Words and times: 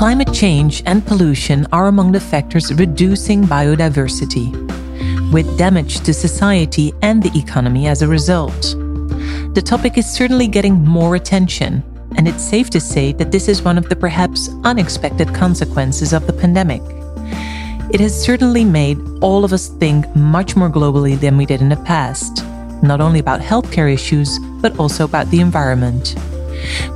Climate 0.00 0.32
change 0.32 0.82
and 0.86 1.06
pollution 1.06 1.66
are 1.72 1.88
among 1.88 2.10
the 2.10 2.20
factors 2.20 2.72
reducing 2.72 3.44
biodiversity, 3.44 4.50
with 5.30 5.58
damage 5.58 6.00
to 6.00 6.14
society 6.14 6.94
and 7.02 7.22
the 7.22 7.38
economy 7.38 7.86
as 7.86 8.00
a 8.00 8.08
result. 8.08 8.62
The 9.52 9.62
topic 9.62 9.98
is 9.98 10.10
certainly 10.10 10.46
getting 10.46 10.82
more 10.82 11.16
attention, 11.16 11.82
and 12.16 12.26
it's 12.26 12.42
safe 12.42 12.70
to 12.70 12.80
say 12.80 13.12
that 13.12 13.30
this 13.30 13.46
is 13.46 13.60
one 13.60 13.76
of 13.76 13.90
the 13.90 13.94
perhaps 13.94 14.48
unexpected 14.64 15.34
consequences 15.34 16.14
of 16.14 16.26
the 16.26 16.32
pandemic. 16.32 16.80
It 17.92 18.00
has 18.00 18.18
certainly 18.18 18.64
made 18.64 18.98
all 19.20 19.44
of 19.44 19.52
us 19.52 19.68
think 19.68 20.06
much 20.16 20.56
more 20.56 20.70
globally 20.70 21.20
than 21.20 21.36
we 21.36 21.44
did 21.44 21.60
in 21.60 21.68
the 21.68 21.76
past, 21.76 22.42
not 22.82 23.02
only 23.02 23.18
about 23.18 23.42
healthcare 23.42 23.92
issues, 23.92 24.38
but 24.62 24.78
also 24.78 25.04
about 25.04 25.30
the 25.30 25.40
environment. 25.40 26.16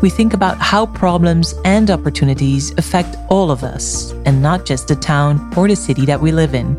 We 0.02 0.10
think 0.10 0.34
about 0.34 0.58
how 0.58 0.86
problems 0.86 1.54
and 1.64 1.90
opportunities 1.90 2.72
affect 2.78 3.16
all 3.28 3.50
of 3.50 3.62
us, 3.62 4.12
and 4.26 4.42
not 4.42 4.66
just 4.66 4.88
the 4.88 4.96
town 4.96 5.52
or 5.56 5.68
the 5.68 5.76
city 5.76 6.04
that 6.06 6.20
we 6.20 6.32
live 6.32 6.54
in. 6.54 6.76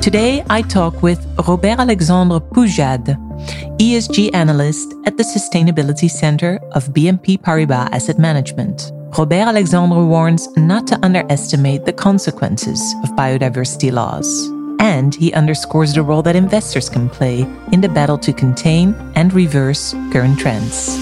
Today, 0.00 0.44
I 0.50 0.62
talk 0.62 1.02
with 1.02 1.24
Robert 1.48 1.78
Alexandre 1.78 2.38
Poujade, 2.38 3.16
ESG 3.78 4.34
analyst 4.34 4.94
at 5.06 5.16
the 5.16 5.22
Sustainability 5.22 6.10
Center 6.10 6.60
of 6.72 6.88
BNP 6.88 7.40
Paribas 7.40 7.88
Asset 7.90 8.18
Management. 8.18 8.92
Robert 9.16 9.46
Alexandre 9.46 10.04
warns 10.04 10.48
not 10.56 10.86
to 10.88 10.98
underestimate 11.02 11.84
the 11.84 11.92
consequences 11.92 12.80
of 13.02 13.10
biodiversity 13.16 13.90
loss. 13.92 14.48
And 14.78 15.14
he 15.14 15.32
underscores 15.32 15.94
the 15.94 16.02
role 16.02 16.20
that 16.22 16.36
investors 16.36 16.90
can 16.90 17.08
play 17.08 17.46
in 17.72 17.80
the 17.80 17.88
battle 17.88 18.18
to 18.18 18.32
contain 18.32 18.94
and 19.14 19.32
reverse 19.32 19.94
current 20.12 20.38
trends. 20.38 20.98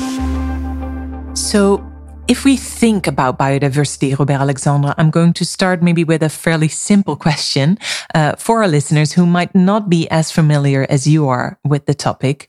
So, 1.35 1.83
if 2.29 2.45
we 2.45 2.57
think 2.57 3.07
about 3.07 3.39
biodiversity, 3.39 4.17
Robert 4.17 4.35
Alexandre, 4.35 4.95
I'm 4.97 5.11
going 5.11 5.33
to 5.33 5.45
start 5.45 5.83
maybe 5.83 6.05
with 6.05 6.23
a 6.23 6.29
fairly 6.29 6.69
simple 6.69 7.17
question 7.17 7.79
uh, 8.15 8.37
for 8.37 8.63
our 8.63 8.69
listeners 8.69 9.13
who 9.13 9.27
might 9.27 9.55
not 9.55 9.89
be 9.89 10.09
as 10.11 10.31
familiar 10.31 10.87
as 10.89 11.07
you 11.07 11.29
are 11.29 11.59
with 11.65 11.87
the 11.87 11.95
topic. 11.95 12.49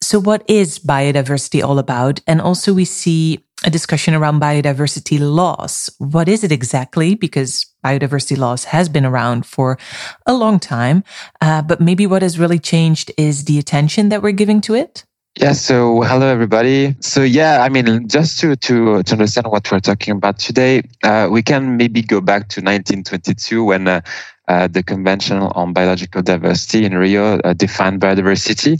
So, 0.00 0.20
what 0.20 0.44
is 0.48 0.78
biodiversity 0.78 1.62
all 1.62 1.78
about? 1.78 2.20
And 2.26 2.40
also, 2.40 2.74
we 2.74 2.84
see 2.84 3.44
a 3.64 3.70
discussion 3.70 4.14
around 4.14 4.40
biodiversity 4.40 5.18
loss. 5.20 5.88
What 5.98 6.28
is 6.28 6.44
it 6.44 6.52
exactly? 6.52 7.14
Because 7.14 7.66
biodiversity 7.84 8.36
loss 8.36 8.64
has 8.64 8.88
been 8.88 9.06
around 9.06 9.46
for 9.46 9.78
a 10.26 10.34
long 10.34 10.58
time, 10.58 11.04
uh, 11.40 11.62
but 11.62 11.80
maybe 11.80 12.06
what 12.06 12.22
has 12.22 12.38
really 12.38 12.58
changed 12.58 13.12
is 13.16 13.44
the 13.44 13.58
attention 13.58 14.10
that 14.10 14.22
we're 14.22 14.32
giving 14.32 14.60
to 14.62 14.74
it. 14.74 15.04
Yeah. 15.36 15.52
So 15.52 16.02
hello, 16.02 16.28
everybody. 16.28 16.94
So 17.00 17.22
yeah, 17.22 17.62
I 17.62 17.68
mean, 17.68 18.08
just 18.08 18.38
to 18.40 18.54
to 18.54 19.02
to 19.02 19.12
understand 19.12 19.48
what 19.48 19.70
we're 19.70 19.80
talking 19.80 20.14
about 20.14 20.38
today, 20.38 20.82
uh, 21.02 21.28
we 21.28 21.42
can 21.42 21.76
maybe 21.76 22.02
go 22.02 22.20
back 22.20 22.48
to 22.50 22.60
1922 22.60 23.64
when. 23.64 23.88
Uh, 23.88 24.00
uh, 24.46 24.68
the 24.68 24.82
Convention 24.82 25.38
on 25.38 25.72
Biological 25.72 26.20
Diversity 26.20 26.84
in 26.84 26.94
Rio 26.98 27.38
uh, 27.38 27.54
defined 27.54 28.02
biodiversity 28.02 28.76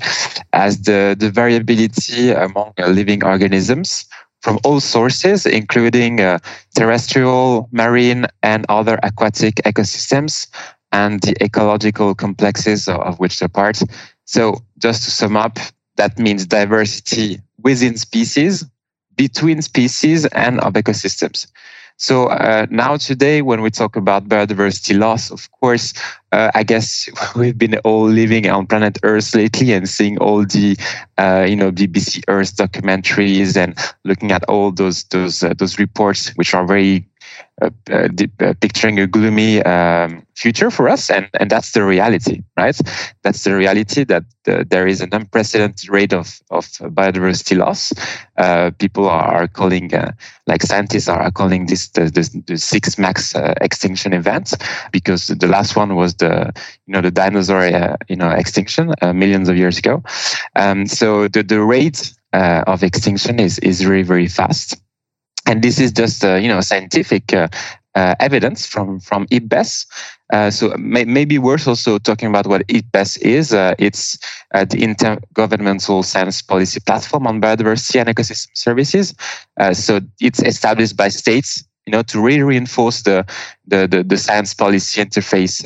as 0.53 0.83
the, 0.83 1.17
the 1.19 1.31
variability 1.31 2.33
among 2.33 2.75
living 2.87 3.25
organisms 3.25 4.05
from 4.43 4.59
all 4.63 4.79
sources, 4.81 5.47
including 5.47 6.21
uh, 6.21 6.39
terrestrial, 6.77 7.71
marine, 7.73 8.27
and 8.43 8.67
other 8.69 8.99
aquatic 9.03 9.55
ecosystems, 9.65 10.49
and 10.93 11.23
the 11.23 11.35
ecological 11.43 12.15
complexes 12.15 12.87
of 12.87 13.19
which 13.19 13.39
they're 13.39 13.49
part. 13.49 13.81
So, 14.27 14.61
just 14.77 15.05
to 15.05 15.11
sum 15.11 15.35
up, 15.35 15.59
that 15.97 16.19
means 16.19 16.47
diversity 16.47 17.41
within 17.63 17.97
species, 17.97 18.65
between 19.17 19.63
species, 19.63 20.27
and 20.27 20.61
of 20.61 20.75
ecosystems. 20.75 21.47
So 21.97 22.27
uh, 22.27 22.67
now 22.71 22.97
today, 22.97 23.41
when 23.41 23.63
we 23.63 23.71
talk 23.71 23.95
about 23.95 24.29
biodiversity 24.29 24.99
loss, 24.99 25.31
of 25.31 25.49
course, 25.53 25.95
uh, 26.33 26.51
I 26.55 26.65
guess 26.65 27.09
we've 27.37 27.57
been 27.57 27.77
all 27.79 28.09
living 28.09 28.49
on 28.51 28.67
planet 28.67 28.99
Earth 29.05 29.35
lately 29.35 29.73
and 29.73 29.89
seeing 29.89 30.19
all 30.19 30.45
the, 30.45 30.77
uh, 31.19 31.47
you 31.49 31.55
know, 31.55 31.71
BBC 31.71 32.25
Earth 32.27 32.57
documentaries 32.57 33.57
and 33.57 33.79
looking 34.05 34.33
at 34.33 34.43
all 34.45 34.73
those 34.73 35.05
those 35.05 35.45
uh, 35.45 35.55
those 35.57 35.79
reports, 35.79 36.31
which 36.31 36.53
are 36.53 36.67
very 36.67 37.07
Uh, 37.63 37.71
uh, 37.89 38.09
uh, 38.41 38.53
picturing 38.61 38.99
a 38.99 39.07
gloomy 39.07 39.63
um, 39.63 40.27
future 40.35 40.73
for 40.73 40.89
us, 40.89 41.09
and 41.09 41.29
and 41.39 41.49
that's 41.49 41.71
the 41.71 41.85
reality, 41.85 42.43
right? 42.57 42.77
That's 43.23 43.45
the 43.45 43.55
reality 43.55 44.03
that 44.05 44.25
there 44.45 44.89
is 44.89 45.01
an 45.01 45.11
unprecedented 45.13 45.89
rate 45.89 46.13
of 46.13 46.41
of 46.51 46.67
biodiversity 46.97 47.57
loss. 47.57 47.93
people 48.79 49.09
are 49.09 49.47
calling, 49.47 49.93
like 50.49 50.63
scientists 50.63 51.09
are 51.09 51.31
calling 51.31 51.67
this 51.67 51.91
the, 51.91 52.07
the, 52.07 52.43
the 52.49 52.59
six 52.59 52.99
max 52.99 53.37
extinction 53.61 54.13
event 54.13 54.55
because 54.91 55.29
the 55.29 55.47
last 55.47 55.77
one 55.77 55.95
was 55.95 56.17
the 56.17 56.53
you 56.89 56.93
know 56.93 57.01
the 57.01 57.13
dinosaur 57.13 57.97
you 58.09 58.17
know 58.17 58.31
extinction 58.31 58.93
millions 59.15 59.49
of 59.49 59.57
years 59.57 59.79
ago. 59.79 60.03
Um, 60.57 60.87
so 60.87 61.29
the 61.29 61.45
the 61.45 61.63
rate 61.63 62.13
of 62.33 62.83
extinction 62.83 63.39
is 63.39 63.61
is 63.61 63.81
very 63.81 64.03
very 64.03 64.27
fast 64.27 64.75
and 65.47 65.63
this 65.63 65.79
is 65.79 65.93
just 65.93 66.25
uh, 66.25 66.35
you 66.35 66.49
know 66.49 66.61
scientific 66.61 67.33
uh, 67.33 67.49
uh, 67.95 68.15
evidence 68.21 68.67
from 68.67 69.01
from 69.01 69.27
IPBES. 69.27 69.87
Uh, 70.33 70.51
so 70.51 70.75
may, 70.79 71.05
maybe 71.05 71.39
worth 71.39 71.69
also 71.69 71.99
talking 71.99 72.29
about 72.29 72.47
what 72.47 72.67
IPBES 72.67 73.19
is. 73.21 73.53
Uh, 73.53 73.75
it's 73.79 74.19
uh, 74.53 74.65
the 74.65 74.79
intergovernmental 74.79 76.05
science 76.05 76.43
policy 76.43 76.81
platform 76.81 77.27
on 77.27 77.41
biodiversity 77.41 78.01
and 78.01 78.09
ecosystem 78.09 78.49
services. 78.55 79.15
so 79.73 80.01
it's 80.21 80.43
established 80.43 80.97
by 80.97 81.09
states, 81.09 81.63
you 81.87 81.93
know, 81.93 82.03
to 82.03 82.21
really 82.21 82.43
reinforce 82.43 83.03
the 83.03 83.25
the, 83.67 83.87
the, 83.87 84.03
the 84.03 84.17
science 84.17 84.55
policy 84.55 85.01
interface 85.01 85.65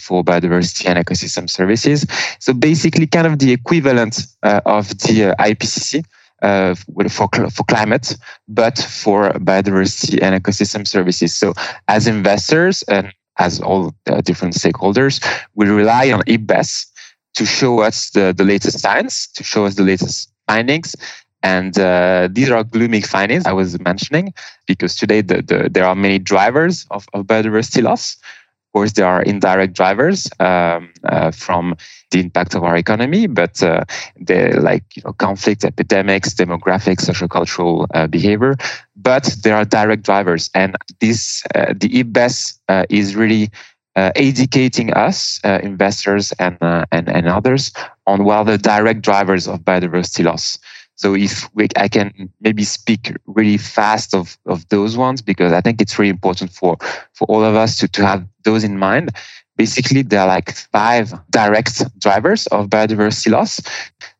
for 0.00 0.22
biodiversity 0.22 0.86
and 0.86 0.98
ecosystem 1.04 1.48
services. 1.48 2.04
So 2.40 2.52
basically, 2.52 3.06
kind 3.06 3.26
of 3.26 3.38
the 3.38 3.52
equivalent 3.52 4.26
of 4.42 4.88
the 4.88 5.34
IPCC 5.38 6.04
uh, 6.42 6.74
for, 7.10 7.28
for 7.28 7.64
climate, 7.64 8.16
but 8.48 8.78
for 8.78 9.30
biodiversity 9.34 10.22
and 10.22 10.42
ecosystem 10.42 10.86
services. 10.86 11.36
So 11.36 11.54
as 11.88 12.06
investors 12.06 12.82
and 12.88 13.12
as 13.38 13.60
all 13.60 13.94
different 14.24 14.54
stakeholders, 14.54 15.24
we 15.54 15.66
rely 15.68 16.10
on 16.12 16.20
IPBES 16.22 16.86
to 17.34 17.46
show 17.46 17.80
us 17.80 18.10
the, 18.10 18.34
the 18.36 18.44
latest 18.44 18.80
science, 18.80 19.26
to 19.28 19.44
show 19.44 19.64
us 19.64 19.74
the 19.76 19.82
latest 19.82 20.30
findings. 20.46 20.96
And 21.42 21.78
uh, 21.78 22.28
these 22.30 22.50
are 22.50 22.62
gloomy 22.64 23.00
findings 23.00 23.46
I 23.46 23.52
was 23.52 23.80
mentioning 23.80 24.34
because 24.66 24.94
today 24.94 25.22
the, 25.22 25.40
the, 25.40 25.70
there 25.70 25.86
are 25.86 25.94
many 25.94 26.18
drivers 26.18 26.86
of, 26.90 27.08
of 27.14 27.26
biodiversity 27.26 27.82
loss. 27.82 28.16
Of 28.70 28.78
course, 28.78 28.92
there 28.92 29.06
are 29.06 29.22
indirect 29.22 29.74
drivers 29.74 30.28
um, 30.38 30.92
uh, 31.04 31.32
from 31.32 31.74
the 32.12 32.20
impact 32.20 32.54
of 32.54 32.62
our 32.62 32.76
economy, 32.76 33.26
but 33.26 33.60
uh, 33.64 33.84
they're 34.16 34.60
like 34.60 34.84
you 34.96 35.02
know, 35.04 35.12
conflict, 35.14 35.64
epidemics, 35.64 36.34
demographics, 36.34 37.00
social 37.00 37.26
cultural 37.26 37.88
uh, 37.94 38.06
behavior. 38.06 38.54
But 38.94 39.24
there 39.42 39.56
are 39.56 39.64
direct 39.64 40.04
drivers, 40.04 40.50
and 40.54 40.76
this 41.00 41.42
uh, 41.56 41.74
the 41.76 41.88
IPBES 41.88 42.58
uh, 42.68 42.84
is 42.90 43.16
really 43.16 43.50
uh, 43.96 44.12
educating 44.14 44.92
us, 44.92 45.40
investors 45.44 46.32
and, 46.38 46.56
and 46.60 47.08
and 47.08 47.26
others, 47.26 47.72
on 48.06 48.22
what 48.22 48.36
are 48.36 48.44
the 48.44 48.58
direct 48.58 49.02
drivers 49.02 49.48
of 49.48 49.60
biodiversity 49.60 50.24
loss. 50.24 50.58
So 51.00 51.14
if 51.14 51.48
we, 51.54 51.66
I 51.76 51.88
can 51.88 52.30
maybe 52.42 52.62
speak 52.62 53.16
really 53.24 53.56
fast 53.56 54.14
of, 54.14 54.36
of 54.44 54.68
those 54.68 54.98
ones, 54.98 55.22
because 55.22 55.50
I 55.50 55.62
think 55.62 55.80
it's 55.80 55.98
really 55.98 56.10
important 56.10 56.52
for, 56.52 56.76
for 57.14 57.24
all 57.24 57.42
of 57.42 57.54
us 57.54 57.78
to, 57.78 57.88
to 57.88 58.06
have 58.06 58.26
those 58.44 58.64
in 58.64 58.78
mind. 58.78 59.16
Basically, 59.56 60.02
there 60.02 60.20
are 60.20 60.26
like 60.26 60.52
five 60.52 61.14
direct 61.30 61.82
drivers 61.98 62.46
of 62.48 62.68
biodiversity 62.68 63.30
loss. 63.30 63.62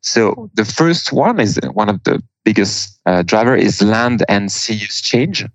So 0.01 0.49
the 0.55 0.65
first 0.65 1.13
one 1.13 1.39
is 1.39 1.59
one 1.71 1.87
of 1.87 2.03
the 2.03 2.19
biggest 2.45 2.99
uh, 3.05 3.21
driver 3.21 3.55
is 3.55 3.83
land 3.83 4.23
and 4.27 4.51
sea 4.51 4.73
use 4.73 5.01
change. 5.01 5.45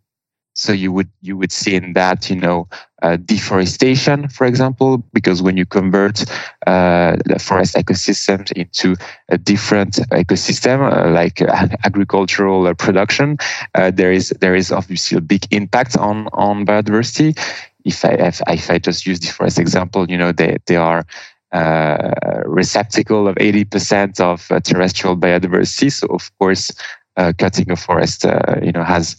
So 0.57 0.73
you 0.73 0.91
would 0.91 1.11
you 1.21 1.37
would 1.37 1.53
see 1.53 1.75
in 1.75 1.93
that 1.93 2.31
you 2.31 2.37
know 2.37 2.67
uh, 3.03 3.17
deforestation, 3.17 4.29
for 4.29 4.47
example, 4.47 5.05
because 5.13 5.43
when 5.43 5.59
you 5.59 5.67
convert 5.67 6.23
uh, 6.67 7.17
the 7.27 7.39
forest 7.39 7.77
ecosystems 7.77 8.51
into 8.53 8.97
a 9.29 9.37
different 9.37 9.97
ecosystem 10.13 10.81
uh, 10.81 11.11
like 11.11 11.43
agricultural 11.85 12.75
production, 12.75 13.37
uh, 13.75 13.91
there 13.91 14.11
is 14.11 14.31
there 14.41 14.55
is 14.55 14.73
obviously 14.73 15.19
a 15.19 15.21
big 15.21 15.47
impact 15.51 15.97
on 15.99 16.29
on 16.33 16.65
biodiversity. 16.65 17.39
If 17.85 18.05
I 18.05 18.13
if, 18.13 18.41
if 18.49 18.71
I 18.71 18.79
just 18.79 19.07
use 19.07 19.21
the 19.21 19.29
forest 19.29 19.59
example, 19.59 20.11
you 20.11 20.17
know 20.17 20.33
they 20.33 20.57
they 20.67 20.77
are 20.77 21.05
uh, 21.53 22.13
receptacle 22.47 23.29
of 23.29 23.37
80% 23.37 24.21
of 24.21 24.51
uh, 24.51 24.61
terrestrial 24.61 25.17
biodiversity. 25.17 25.93
So 25.93 26.07
of 26.09 26.31
course, 26.39 26.73
uh, 27.17 27.33
cutting 27.39 27.71
a 27.71 27.77
forest, 27.77 28.27
uh, 28.27 28.57
you 28.63 28.73
know, 28.73 28.83
has 28.83 29.17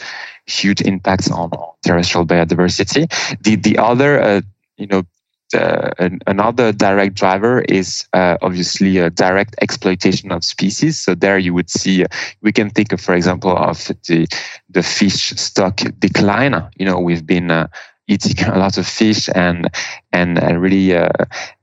huge 0.47 0.81
impacts 0.81 1.29
on, 1.29 1.51
terrestrial 1.83 2.25
biodiversity. 2.25 3.07
The 3.41 3.55
the 3.55 3.77
other, 3.77 4.19
uh, 4.21 4.41
you 4.77 4.87
know, 4.87 5.03
an, 5.53 6.19
another 6.27 6.71
direct 6.71 7.15
driver 7.15 7.61
is 7.61 8.05
uh, 8.13 8.37
obviously 8.41 8.97
a 8.97 9.09
direct 9.09 9.55
exploitation 9.61 10.31
of 10.31 10.43
species. 10.43 10.99
So 10.99 11.15
there 11.15 11.37
you 11.37 11.53
would 11.53 11.69
see, 11.69 12.03
uh, 12.03 12.07
we 12.41 12.51
can 12.51 12.69
think 12.69 12.91
of, 12.91 13.01
for 13.01 13.15
example, 13.15 13.55
of 13.55 13.85
the, 14.07 14.27
the 14.69 14.83
fish 14.83 15.29
stock 15.31 15.81
decline. 15.99 16.55
You 16.77 16.85
know, 16.85 16.99
we've 16.99 17.25
been 17.25 17.51
uh, 17.51 17.67
eating 18.07 18.45
a 18.47 18.57
lot 18.57 18.77
of 18.77 18.87
fish 18.87 19.29
and, 19.33 19.69
and 20.11 20.61
really 20.61 20.95
uh, 20.95 21.09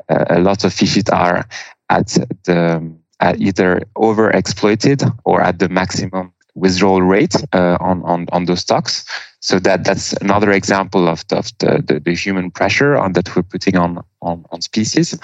a 0.09 0.39
lot 0.39 0.65
of 0.65 0.73
fishes 0.73 1.05
are 1.13 1.47
at 1.91 2.09
the, 2.45 2.93
at 3.21 3.41
either 3.41 3.83
overexploited 3.97 5.17
or 5.25 5.41
at 5.41 5.59
the 5.59 5.69
maximum 5.69 6.33
withdrawal 6.55 7.03
rate 7.03 7.35
uh, 7.53 7.77
on, 7.81 8.03
on, 8.05 8.27
on 8.33 8.45
those 8.45 8.61
stocks. 8.61 9.05
So 9.41 9.59
that 9.59 9.85
that's 9.85 10.15
another 10.15 10.51
example 10.53 11.07
of 11.07 11.27
the, 11.29 11.37
of 11.37 11.51
the, 11.59 11.85
the, 11.87 12.01
the, 12.01 12.15
human 12.15 12.51
pressure 12.51 12.97
on 12.97 13.13
that 13.13 13.37
we're 13.37 13.43
putting 13.43 13.77
on 13.77 14.03
on, 14.23 14.45
on 14.51 14.63
species. 14.63 15.19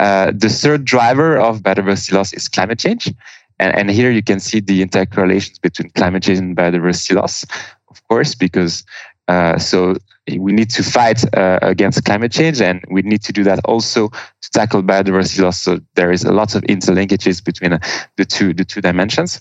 Uh, 0.00 0.32
the 0.34 0.48
third 0.48 0.84
driver 0.84 1.38
of 1.38 1.60
biodiversity 1.60 2.12
loss 2.14 2.32
is 2.32 2.48
climate 2.48 2.80
change, 2.80 3.14
and, 3.60 3.76
and 3.78 3.90
here 3.90 4.10
you 4.10 4.22
can 4.22 4.40
see 4.40 4.58
the 4.58 4.84
intercorrelations 4.84 5.60
between 5.60 5.90
climate 5.90 6.24
change 6.24 6.38
and 6.38 6.56
biodiversity 6.56 7.14
loss, 7.14 7.44
of 7.90 8.02
course, 8.08 8.34
because 8.34 8.82
uh, 9.28 9.56
so 9.56 9.94
we 10.26 10.52
need 10.52 10.70
to 10.70 10.82
fight 10.82 11.22
uh, 11.36 11.60
against 11.62 12.04
climate 12.04 12.32
change, 12.32 12.60
and 12.60 12.84
we 12.90 13.02
need 13.02 13.22
to 13.22 13.32
do 13.32 13.44
that 13.44 13.60
also 13.64 14.08
to 14.08 14.50
tackle 14.52 14.82
biodiversity 14.82 15.42
loss. 15.42 15.60
So 15.60 15.78
there 15.94 16.10
is 16.10 16.24
a 16.24 16.32
lot 16.32 16.56
of 16.56 16.62
interlinkages 16.62 17.44
between 17.44 17.74
uh, 17.74 17.78
the 18.16 18.24
two 18.24 18.52
the 18.52 18.64
two 18.64 18.80
dimensions. 18.80 19.40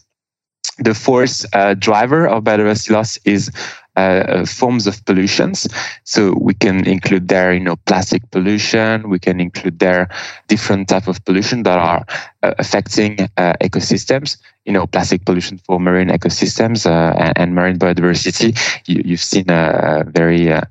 The 0.80 0.94
fourth 0.94 1.46
uh, 1.54 1.74
driver 1.74 2.28
of 2.28 2.44
biodiversity 2.44 2.92
loss 2.92 3.18
is 3.26 3.52
uh, 4.00 4.46
forms 4.46 4.88
of 4.88 5.04
pollutions. 5.06 5.68
So 6.04 6.34
we 6.40 6.54
can 6.54 6.88
include 6.88 7.28
there, 7.28 7.52
you 7.54 7.60
know, 7.60 7.76
plastic 7.86 8.30
pollution. 8.32 9.10
We 9.10 9.20
can 9.20 9.40
include 9.40 9.80
there 9.80 10.08
different 10.48 10.88
type 10.88 11.08
of 11.08 11.24
pollution 11.26 11.64
that 11.64 11.78
are 11.78 12.06
uh, 12.44 12.54
affecting 12.60 13.20
uh, 13.38 13.54
ecosystems. 13.62 14.38
You 14.66 14.74
know, 14.74 14.88
plastic 14.88 15.26
pollution 15.26 15.58
for 15.58 15.80
marine 15.80 16.10
ecosystems 16.10 16.86
uh, 16.86 17.18
and, 17.18 17.34
and, 17.38 17.56
marine 17.56 17.80
biodiversity. 17.80 18.56
You, 18.88 19.04
have 19.14 19.20
seen 19.20 19.50
uh, 19.50 20.04
very, 20.08 20.52
uh, 20.52 20.62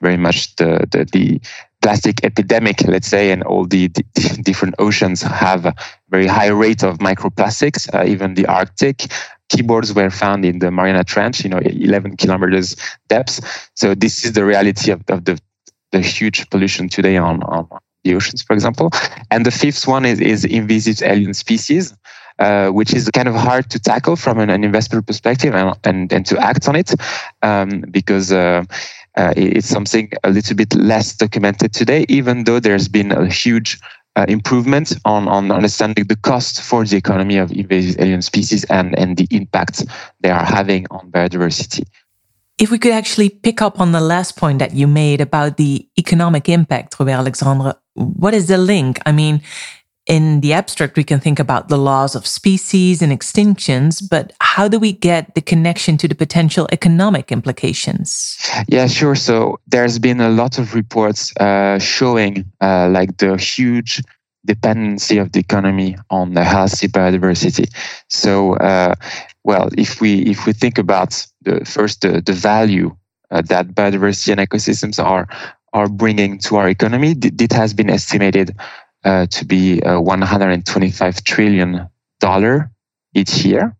very 0.00 0.18
much 0.18 0.54
the, 0.56 0.86
the, 0.90 1.06
the 1.10 1.40
plastic 1.80 2.24
epidemic, 2.24 2.82
let's 2.86 3.08
say, 3.08 3.30
and 3.30 3.42
all 3.42 3.64
the, 3.64 3.88
the, 3.88 4.02
different 4.42 4.74
oceans 4.78 5.22
have 5.22 5.64
a 5.66 5.74
very 6.10 6.26
high 6.26 6.48
rate 6.48 6.82
of 6.82 6.98
microplastics. 6.98 7.92
Uh, 7.94 8.04
even 8.04 8.34
the 8.34 8.46
Arctic 8.46 9.06
keyboards 9.48 9.92
were 9.94 10.10
found 10.10 10.44
in 10.44 10.58
the 10.58 10.70
Mariana 10.70 11.04
Trench, 11.04 11.42
you 11.42 11.50
know, 11.50 11.58
11 11.58 12.16
kilometers 12.16 12.76
depth. 13.08 13.70
So 13.74 13.94
this 13.94 14.24
is 14.24 14.32
the 14.32 14.44
reality 14.44 14.90
of, 14.90 15.02
of 15.08 15.24
the, 15.24 15.40
the 15.92 16.00
huge 16.00 16.48
pollution 16.50 16.88
today 16.88 17.16
on, 17.16 17.42
on 17.44 17.68
the 18.04 18.14
oceans, 18.14 18.42
for 18.42 18.54
example. 18.54 18.90
And 19.30 19.46
the 19.46 19.50
fifth 19.50 19.86
one 19.86 20.04
is, 20.04 20.20
is 20.20 20.44
invasive 20.44 21.02
alien 21.02 21.34
species. 21.34 21.94
Uh, 22.38 22.68
which 22.68 22.92
is 22.92 23.08
kind 23.14 23.28
of 23.28 23.34
hard 23.34 23.70
to 23.70 23.78
tackle 23.78 24.14
from 24.14 24.38
an, 24.38 24.50
an 24.50 24.62
investment 24.62 25.06
perspective 25.06 25.54
and, 25.54 25.74
and, 25.84 26.12
and 26.12 26.26
to 26.26 26.36
act 26.36 26.68
on 26.68 26.76
it 26.76 26.92
um, 27.40 27.82
because 27.90 28.30
uh, 28.30 28.62
uh, 29.16 29.32
it's 29.34 29.66
something 29.66 30.12
a 30.22 30.28
little 30.28 30.54
bit 30.54 30.74
less 30.74 31.16
documented 31.16 31.72
today, 31.72 32.04
even 32.10 32.44
though 32.44 32.60
there's 32.60 32.88
been 32.88 33.10
a 33.10 33.26
huge 33.26 33.80
uh, 34.16 34.24
improvement 34.28 34.94
on, 35.04 35.28
on 35.28 35.50
understanding 35.50 36.06
the 36.06 36.16
cost 36.16 36.62
for 36.62 36.84
the 36.84 36.96
economy 36.96 37.36
of 37.36 37.52
invasive 37.52 38.00
alien 38.00 38.22
species 38.22 38.64
and, 38.64 38.98
and 38.98 39.16
the 39.16 39.28
impact 39.30 39.84
they 40.20 40.30
are 40.30 40.44
having 40.44 40.86
on 40.90 41.10
biodiversity. 41.10 41.84
If 42.58 42.70
we 42.70 42.78
could 42.78 42.92
actually 42.92 43.28
pick 43.28 43.60
up 43.60 43.78
on 43.80 43.92
the 43.92 44.00
last 44.00 44.36
point 44.36 44.60
that 44.60 44.72
you 44.72 44.86
made 44.86 45.20
about 45.20 45.58
the 45.58 45.86
economic 45.98 46.48
impact, 46.48 46.98
Robert 46.98 47.12
Alexandre, 47.12 47.74
what 47.94 48.32
is 48.32 48.48
the 48.48 48.56
link? 48.56 48.98
I 49.04 49.12
mean, 49.12 49.42
in 50.06 50.40
the 50.40 50.52
abstract, 50.52 50.96
we 50.96 51.04
can 51.04 51.18
think 51.18 51.38
about 51.38 51.68
the 51.68 51.76
laws 51.76 52.14
of 52.14 52.26
species 52.26 53.02
and 53.02 53.12
extinctions, 53.12 54.02
but 54.08 54.32
how 54.40 54.68
do 54.68 54.78
we 54.78 54.92
get 54.92 55.34
the 55.34 55.40
connection 55.40 55.96
to 55.98 56.08
the 56.08 56.14
potential 56.14 56.68
economic 56.70 57.32
implications? 57.32 58.38
Yeah, 58.68 58.86
sure. 58.86 59.16
So 59.16 59.58
there's 59.66 59.98
been 59.98 60.20
a 60.20 60.28
lot 60.28 60.58
of 60.58 60.74
reports 60.74 61.36
uh, 61.38 61.80
showing 61.80 62.44
uh, 62.60 62.88
like 62.88 63.16
the 63.18 63.36
huge 63.36 64.00
dependency 64.44 65.18
of 65.18 65.32
the 65.32 65.40
economy 65.40 65.96
on 66.10 66.34
the 66.34 66.44
healthy 66.44 66.86
biodiversity. 66.86 67.68
So, 68.08 68.54
uh, 68.54 68.94
well, 69.42 69.70
if 69.76 70.00
we 70.00 70.20
if 70.22 70.46
we 70.46 70.52
think 70.52 70.78
about 70.78 71.26
the 71.42 71.64
first 71.64 72.02
the, 72.02 72.20
the 72.20 72.32
value 72.32 72.96
uh, 73.32 73.42
that 73.42 73.74
biodiversity 73.74 74.30
and 74.30 74.40
ecosystems 74.48 75.02
are 75.02 75.26
are 75.72 75.88
bringing 75.88 76.38
to 76.38 76.56
our 76.56 76.68
economy, 76.68 77.16
it 77.20 77.52
has 77.52 77.74
been 77.74 77.90
estimated 77.90 78.56
uh, 79.04 79.26
to 79.26 79.44
be 79.44 79.82
uh, 79.82 80.00
125 80.00 81.24
trillion 81.24 81.88
dollar 82.20 82.70
each 83.14 83.44
year. 83.44 83.76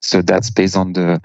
So 0.00 0.22
that's 0.22 0.50
based 0.50 0.76
on 0.76 0.92
the 0.92 1.20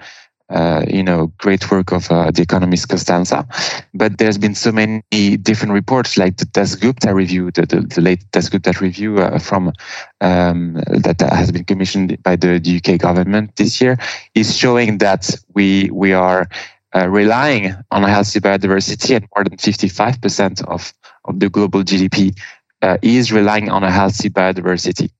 uh, 0.50 0.82
you 0.88 1.02
know 1.02 1.30
great 1.38 1.70
work 1.70 1.92
of 1.92 2.10
uh, 2.10 2.30
the 2.30 2.42
economist 2.42 2.88
Costanza. 2.88 3.46
But 3.92 4.18
there's 4.18 4.38
been 4.38 4.54
so 4.54 4.72
many 4.72 5.02
different 5.36 5.74
reports, 5.74 6.16
like 6.16 6.38
the 6.38 6.46
Dasgupta 6.46 7.12
review, 7.12 7.50
the, 7.50 7.66
the, 7.66 7.80
the 7.80 8.00
late 8.00 8.24
Dasgupta 8.30 8.80
review 8.80 9.18
uh, 9.18 9.38
from 9.38 9.72
um, 10.20 10.74
that 10.74 11.20
has 11.20 11.52
been 11.52 11.64
commissioned 11.64 12.22
by 12.22 12.36
the, 12.36 12.58
the, 12.58 12.76
UK 12.76 12.98
government 12.98 13.56
this 13.56 13.80
year, 13.80 13.98
is 14.34 14.56
showing 14.56 14.98
that 14.98 15.30
we 15.54 15.90
we 15.92 16.12
are. 16.12 16.48
Uh, 16.96 17.06
relying 17.06 17.74
on 17.90 18.02
healthy 18.02 18.40
biodiversity, 18.40 19.14
and 19.14 19.28
more 19.36 19.44
than 19.44 19.58
55% 19.58 20.64
of, 20.68 20.94
of 21.26 21.38
the 21.38 21.50
global 21.50 21.82
GDP 21.84 22.34
uh, 22.82 22.98
is 23.02 23.32
relying 23.32 23.70
on 23.70 23.84
a 23.84 23.90
healthy 23.90 24.30
biodiversity. 24.30 25.10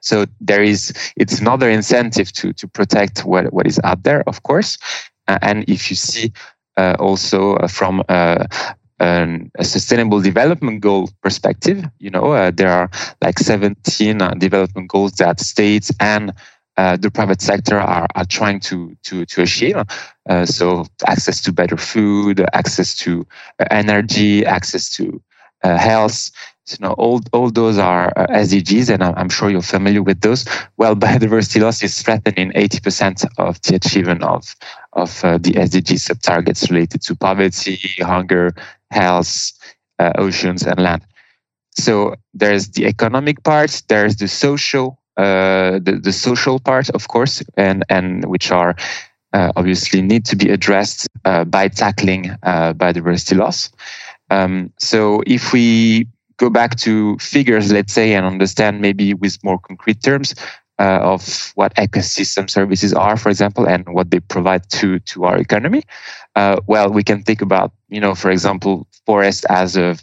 So 0.00 0.26
there 0.40 0.62
is, 0.62 0.92
it's 1.16 1.40
another 1.40 1.68
incentive 1.68 2.32
to, 2.34 2.52
to 2.52 2.68
protect 2.68 3.24
what, 3.24 3.52
what 3.52 3.66
is 3.66 3.80
out 3.82 4.04
there, 4.04 4.22
of 4.28 4.42
course. 4.44 4.78
Uh, 5.26 5.38
and 5.42 5.68
if 5.68 5.90
you 5.90 5.96
see 5.96 6.32
uh, 6.76 6.94
also 6.98 7.56
uh, 7.56 7.66
from 7.66 8.04
uh, 8.08 8.46
an, 9.00 9.50
a 9.58 9.64
sustainable 9.64 10.20
development 10.20 10.80
goal 10.80 11.10
perspective, 11.22 11.84
you 11.98 12.10
know, 12.10 12.32
uh, 12.32 12.52
there 12.52 12.70
are 12.70 12.90
like 13.20 13.38
17 13.38 14.18
development 14.38 14.88
goals 14.88 15.12
that 15.14 15.40
states 15.40 15.90
and 15.98 16.32
the 16.76 17.10
private 17.12 17.40
sector 17.40 17.80
are, 17.80 18.06
are 18.14 18.26
trying 18.26 18.60
to 18.60 18.94
to 19.02 19.24
to 19.24 19.42
achieve. 19.42 19.76
so 20.44 20.84
access 21.06 21.40
to 21.40 21.50
better 21.50 21.78
food, 21.78 22.44
access 22.52 22.94
to 22.94 23.26
energy, 23.70 24.44
access 24.44 24.90
to 24.90 25.22
health. 25.62 26.30
So, 26.66 26.76
you 26.80 26.88
know, 26.88 26.94
all, 26.94 27.20
all 27.32 27.50
those 27.50 27.78
are 27.78 28.12
uh, 28.16 28.26
SDGs, 28.26 28.92
and 28.92 29.02
I'm 29.04 29.28
sure 29.28 29.50
you're 29.50 29.62
familiar 29.62 30.02
with 30.02 30.20
those. 30.20 30.44
Well, 30.76 30.96
biodiversity 31.06 31.60
loss 31.62 31.80
is 31.82 32.02
threatening 32.02 32.50
80% 32.52 33.24
of 33.38 33.62
the 33.62 33.76
achievement 33.76 34.24
of, 34.24 34.56
of 34.92 35.24
uh, 35.24 35.38
the 35.38 35.52
SDG 35.52 36.00
sub-targets 36.00 36.68
related 36.68 37.02
to 37.02 37.14
poverty, 37.14 37.78
hunger, 38.00 38.52
health, 38.90 39.52
uh, 40.00 40.12
oceans, 40.18 40.64
and 40.64 40.80
land. 40.80 41.06
So 41.78 42.16
there's 42.34 42.70
the 42.70 42.86
economic 42.86 43.44
part, 43.44 43.82
there's 43.86 44.16
the 44.16 44.26
social, 44.26 44.98
uh, 45.16 45.78
the, 45.78 46.00
the 46.02 46.12
social 46.12 46.58
part, 46.58 46.90
of 46.90 47.06
course, 47.06 47.44
and, 47.56 47.84
and 47.88 48.24
which 48.24 48.50
are 48.50 48.74
uh, 49.32 49.52
obviously 49.54 50.02
need 50.02 50.24
to 50.24 50.34
be 50.34 50.50
addressed 50.50 51.06
uh, 51.24 51.44
by 51.44 51.68
tackling 51.68 52.24
biodiversity 52.42 53.36
loss. 53.36 53.70
Um, 54.30 54.72
so 54.78 55.22
if 55.26 55.52
we 55.52 56.06
go 56.38 56.50
back 56.50 56.76
to 56.76 57.16
figures, 57.18 57.72
let's 57.72 57.92
say, 57.92 58.14
and 58.14 58.26
understand 58.26 58.80
maybe 58.80 59.14
with 59.14 59.42
more 59.42 59.58
concrete 59.58 60.02
terms 60.02 60.34
uh, 60.78 61.00
of 61.02 61.52
what 61.54 61.74
ecosystem 61.76 62.50
services 62.50 62.92
are, 62.92 63.16
for 63.16 63.30
example, 63.30 63.66
and 63.66 63.86
what 63.88 64.10
they 64.10 64.20
provide 64.20 64.68
to 64.70 64.98
to 65.00 65.24
our 65.24 65.38
economy. 65.38 65.82
Uh, 66.34 66.60
well, 66.66 66.90
we 66.90 67.02
can 67.02 67.22
think 67.22 67.40
about, 67.40 67.72
you 67.88 68.00
know, 68.00 68.14
for 68.14 68.30
example, 68.30 68.86
forest 69.06 69.46
as 69.48 69.76
a 69.76 69.96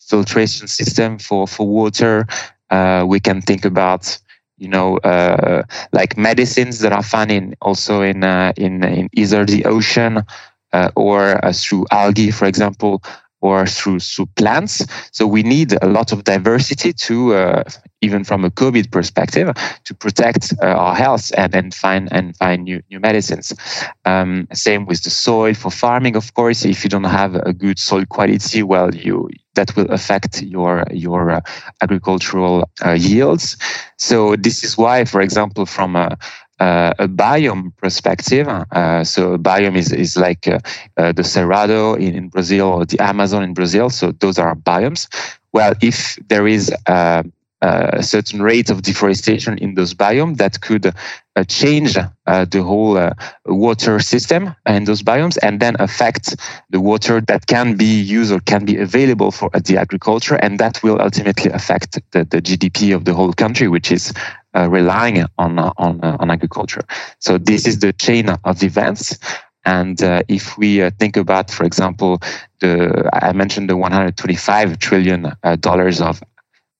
filtration 0.00 0.66
system 0.66 1.18
for 1.18 1.46
for 1.46 1.66
water. 1.66 2.26
Uh, 2.70 3.04
we 3.06 3.20
can 3.20 3.40
think 3.40 3.64
about 3.64 4.18
you 4.58 4.68
know, 4.68 4.96
uh, 4.98 5.62
like 5.92 6.16
medicines 6.16 6.78
that 6.80 6.92
are 6.92 7.02
found 7.02 7.30
in 7.30 7.54
also 7.60 8.02
in 8.02 8.24
uh, 8.24 8.52
in 8.56 8.82
in 8.84 9.08
either 9.12 9.44
the 9.44 9.64
ocean 9.66 10.22
uh, 10.72 10.90
or 10.96 11.44
uh, 11.44 11.52
through 11.52 11.86
algae, 11.90 12.30
for 12.30 12.46
example, 12.46 13.02
or 13.46 13.66
through, 13.66 14.00
through 14.00 14.28
plants. 14.36 14.84
So 15.12 15.26
we 15.26 15.42
need 15.42 15.70
a 15.82 15.86
lot 15.86 16.12
of 16.12 16.24
diversity 16.24 16.92
to, 16.92 17.34
uh, 17.34 17.64
even 18.00 18.24
from 18.24 18.44
a 18.44 18.50
COVID 18.50 18.90
perspective, 18.90 19.48
to 19.84 19.94
protect 19.94 20.52
uh, 20.62 20.66
our 20.66 20.94
health 20.94 21.32
and, 21.36 21.54
and 21.54 21.74
find 21.74 22.08
and 22.12 22.36
find 22.36 22.64
new 22.64 22.82
new 22.90 23.00
medicines. 23.00 23.54
Um, 24.04 24.46
same 24.52 24.82
with 24.86 25.02
the 25.02 25.10
soil 25.10 25.54
for 25.54 25.70
farming, 25.70 26.16
of 26.16 26.34
course. 26.34 26.64
If 26.64 26.84
you 26.84 26.90
don't 26.90 27.04
have 27.04 27.34
a 27.34 27.52
good 27.52 27.78
soil 27.78 28.04
quality, 28.06 28.62
well, 28.62 28.94
you 28.94 29.28
that 29.54 29.74
will 29.76 29.90
affect 29.90 30.42
your 30.42 30.84
your 30.90 31.30
uh, 31.30 31.40
agricultural 31.80 32.68
uh, 32.84 32.92
yields. 32.92 33.56
So 33.98 34.36
this 34.36 34.64
is 34.64 34.76
why, 34.76 35.04
for 35.04 35.20
example, 35.20 35.66
from 35.66 35.96
a 35.96 36.16
uh, 36.60 36.94
a 36.98 37.08
biome 37.08 37.76
perspective. 37.76 38.48
Uh, 38.48 39.04
so 39.04 39.34
a 39.34 39.38
biome 39.38 39.76
is, 39.76 39.92
is 39.92 40.16
like 40.16 40.48
uh, 40.48 40.58
uh, 40.96 41.12
the 41.12 41.22
Cerrado 41.22 41.96
in, 41.98 42.14
in, 42.14 42.28
Brazil 42.28 42.68
or 42.68 42.86
the 42.86 43.00
Amazon 43.00 43.42
in 43.42 43.54
Brazil. 43.54 43.90
So 43.90 44.12
those 44.12 44.38
are 44.38 44.54
biomes. 44.54 45.08
Well, 45.52 45.74
if 45.80 46.18
there 46.28 46.46
is 46.46 46.72
uh, 46.86 47.22
a 47.94 48.02
certain 48.02 48.42
rate 48.42 48.70
of 48.70 48.82
deforestation 48.82 49.58
in 49.58 49.74
those 49.74 49.94
biomes 49.94 50.36
that 50.36 50.60
could 50.60 50.86
uh, 50.86 51.44
change 51.44 51.96
uh, 51.96 52.44
the 52.44 52.62
whole 52.62 52.96
uh, 52.96 53.12
water 53.46 53.98
system 53.98 54.54
in 54.66 54.84
those 54.84 55.02
biomes 55.02 55.38
and 55.42 55.60
then 55.60 55.74
affect 55.78 56.36
the 56.70 56.80
water 56.80 57.20
that 57.20 57.46
can 57.46 57.76
be 57.76 58.00
used 58.00 58.30
or 58.32 58.40
can 58.40 58.64
be 58.64 58.76
available 58.76 59.30
for 59.30 59.48
the 59.64 59.76
agriculture 59.76 60.36
and 60.36 60.58
that 60.58 60.82
will 60.82 61.00
ultimately 61.00 61.50
affect 61.50 61.98
the, 62.12 62.24
the 62.24 62.42
GDP 62.42 62.94
of 62.94 63.04
the 63.04 63.14
whole 63.14 63.32
country 63.32 63.68
which 63.68 63.90
is 63.90 64.12
uh, 64.56 64.68
relying 64.68 65.24
on 65.38 65.58
on 65.58 66.00
on 66.02 66.30
agriculture 66.30 66.82
so 67.18 67.38
this 67.38 67.66
is 67.66 67.78
the 67.80 67.92
chain 67.92 68.28
of 68.44 68.62
events 68.62 69.18
and 69.66 70.00
uh, 70.00 70.22
if 70.28 70.56
we 70.56 70.80
uh, 70.80 70.92
think 71.00 71.16
about, 71.16 71.50
for 71.50 71.64
example, 71.64 72.20
the 72.60 73.10
I 73.12 73.32
mentioned 73.32 73.68
the 73.68 73.76
125 73.76 74.78
trillion 74.78 75.32
uh, 75.42 75.56
dollars 75.56 76.00
of 76.00 76.22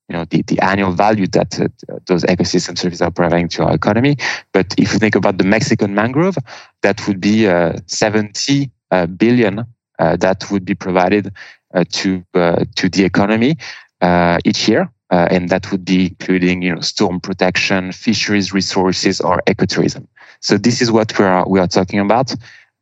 you 0.09 0.17
know 0.17 0.25
the, 0.31 0.43
the 0.43 0.61
annual 0.61 0.93
value 0.93 1.27
that 1.29 1.61
uh, 1.61 1.67
those 2.07 2.23
ecosystem 2.25 2.79
services 2.79 3.03
are 3.03 3.11
providing 3.11 3.49
to 3.49 3.65
our 3.65 3.75
economy. 3.75 4.17
But 4.53 4.73
if 4.79 4.93
you 4.93 5.01
think 5.01 5.17
about 5.17 5.39
the 5.39 5.45
Mexican 5.45 5.95
mangrove, 5.95 6.37
that 6.83 7.05
would 7.09 7.21
be 7.21 7.49
uh, 7.49 7.73
70 7.87 8.71
uh, 8.93 9.07
billion 9.07 9.65
uh, 9.99 10.17
that 10.17 10.49
would 10.51 10.65
be 10.65 10.75
provided 10.75 11.33
uh, 11.75 11.85
to 11.91 12.25
uh, 12.35 12.65
to 12.77 12.89
the 12.89 13.05
economy 13.05 13.57
each 14.45 14.69
year. 14.69 14.89
And 15.11 15.49
that 15.49 15.71
would 15.71 15.85
be 15.85 16.07
including, 16.07 16.63
you 16.63 16.75
know, 16.75 16.81
storm 16.81 17.21
protection, 17.21 17.93
fisheries 17.93 18.53
resources, 18.53 19.21
or 19.21 19.43
ecotourism. 19.47 20.07
So 20.41 20.59
this 20.59 20.83
is 20.83 20.91
what 20.91 21.17
we 21.19 21.25
are 21.25 21.49
we 21.49 21.61
are 21.61 21.69
talking 21.69 22.01
about. 22.01 22.35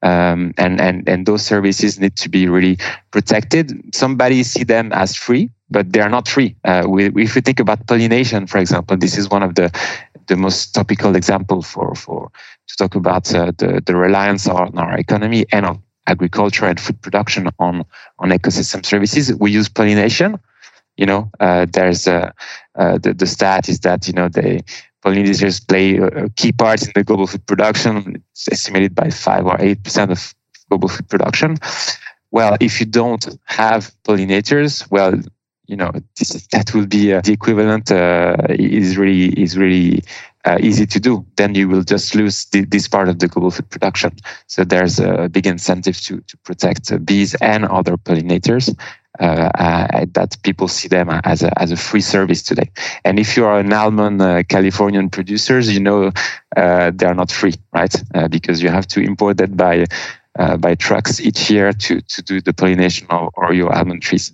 Um, 0.02 0.52
and 0.58 0.80
and 0.80 1.08
and 1.08 1.24
those 1.24 1.44
services 1.44 1.98
need 1.98 2.16
to 2.16 2.28
be 2.28 2.46
really 2.46 2.78
protected. 3.10 3.94
Somebody 3.94 4.42
see 4.42 4.62
them 4.64 4.92
as 4.92 5.16
free, 5.16 5.50
but 5.70 5.92
they 5.92 6.00
are 6.00 6.10
not 6.10 6.28
free. 6.28 6.56
Uh, 6.64 6.84
we, 6.86 7.06
if 7.06 7.34
we 7.34 7.40
think 7.40 7.58
about 7.58 7.86
pollination, 7.86 8.46
for 8.46 8.58
example, 8.58 8.98
this 8.98 9.16
is 9.16 9.30
one 9.30 9.42
of 9.42 9.54
the 9.54 9.70
the 10.26 10.36
most 10.36 10.74
topical 10.74 11.16
example 11.16 11.62
for 11.62 11.94
for 11.94 12.30
to 12.68 12.76
talk 12.76 12.94
about 12.94 13.34
uh, 13.34 13.52
the 13.56 13.82
the 13.84 13.96
reliance 13.96 14.46
on 14.46 14.76
our 14.76 14.96
economy 14.98 15.46
and 15.52 15.64
on 15.64 15.82
agriculture 16.06 16.66
and 16.66 16.78
food 16.78 17.00
production 17.00 17.48
on 17.58 17.84
on 18.18 18.28
ecosystem 18.30 18.84
services. 18.84 19.34
We 19.34 19.52
use 19.52 19.68
pollination. 19.68 20.38
You 20.96 21.06
know, 21.06 21.30
uh, 21.40 21.66
there's 21.72 22.06
a, 22.06 22.32
uh, 22.76 22.98
the 22.98 23.14
the 23.14 23.26
stat 23.26 23.68
is 23.68 23.80
that 23.80 24.06
you 24.06 24.12
know 24.14 24.28
they 24.28 24.60
pollinators 25.04 25.66
play 25.66 25.96
a 25.96 26.28
key 26.30 26.52
part 26.52 26.82
in 26.82 26.92
the 26.94 27.04
global 27.04 27.26
food 27.26 27.46
production. 27.46 28.22
It's 28.32 28.48
estimated 28.50 28.94
by 28.94 29.10
five 29.10 29.46
or 29.46 29.60
eight 29.60 29.82
percent 29.82 30.10
of 30.10 30.34
global 30.68 30.88
food 30.88 31.08
production. 31.08 31.56
Well, 32.30 32.56
if 32.60 32.80
you 32.80 32.86
don't 32.86 33.26
have 33.44 33.92
pollinators, 34.04 34.90
well, 34.90 35.20
you 35.66 35.76
know 35.76 35.90
this, 36.18 36.46
that 36.52 36.74
will 36.74 36.86
be 36.86 37.12
uh, 37.12 37.20
the 37.22 37.32
equivalent 37.32 37.90
uh, 37.90 38.36
is 38.50 38.96
really 38.96 39.28
is 39.40 39.56
really 39.56 40.02
uh, 40.44 40.58
easy 40.60 40.86
to 40.86 41.00
do 41.00 41.24
then 41.36 41.54
you 41.54 41.68
will 41.68 41.82
just 41.82 42.14
lose 42.14 42.44
the, 42.46 42.64
this 42.66 42.86
part 42.86 43.08
of 43.08 43.18
the 43.18 43.28
global 43.28 43.50
food 43.50 43.68
production 43.70 44.10
so 44.46 44.62
there's 44.62 44.98
a 44.98 45.28
big 45.30 45.46
incentive 45.46 45.98
to 46.00 46.20
to 46.22 46.36
protect 46.38 46.92
uh, 46.92 46.98
bees 46.98 47.34
and 47.36 47.64
other 47.64 47.96
pollinators 47.96 48.68
uh, 48.68 48.72
uh, 48.72 49.03
Uh, 49.20 49.48
uh, 49.60 50.04
that 50.12 50.36
people 50.42 50.66
see 50.66 50.88
them 50.88 51.08
as 51.22 51.44
a 51.44 51.62
as 51.62 51.70
a 51.70 51.76
free 51.76 52.00
service 52.00 52.42
today. 52.42 52.68
And 53.04 53.20
if 53.20 53.36
you 53.36 53.44
are 53.44 53.60
an 53.60 53.72
almond 53.72 54.20
uh, 54.20 54.42
californian 54.48 55.08
producers 55.08 55.72
you 55.72 55.78
know 55.78 56.10
they 56.56 57.06
are 57.06 57.14
not 57.14 57.30
free 57.30 57.54
right? 57.72 57.94
Because 58.28 58.60
you 58.60 58.70
have 58.70 58.88
to 58.88 59.00
import 59.00 59.36
that 59.36 59.56
by 59.56 59.86
by 60.58 60.74
trucks 60.74 61.20
each 61.20 61.48
year 61.48 61.72
to 61.72 62.00
to 62.00 62.22
do 62.22 62.40
the 62.40 62.52
pollination 62.52 63.06
of, 63.10 63.30
or 63.34 63.52
your 63.52 63.72
almond 63.72 64.02
trees 64.02 64.32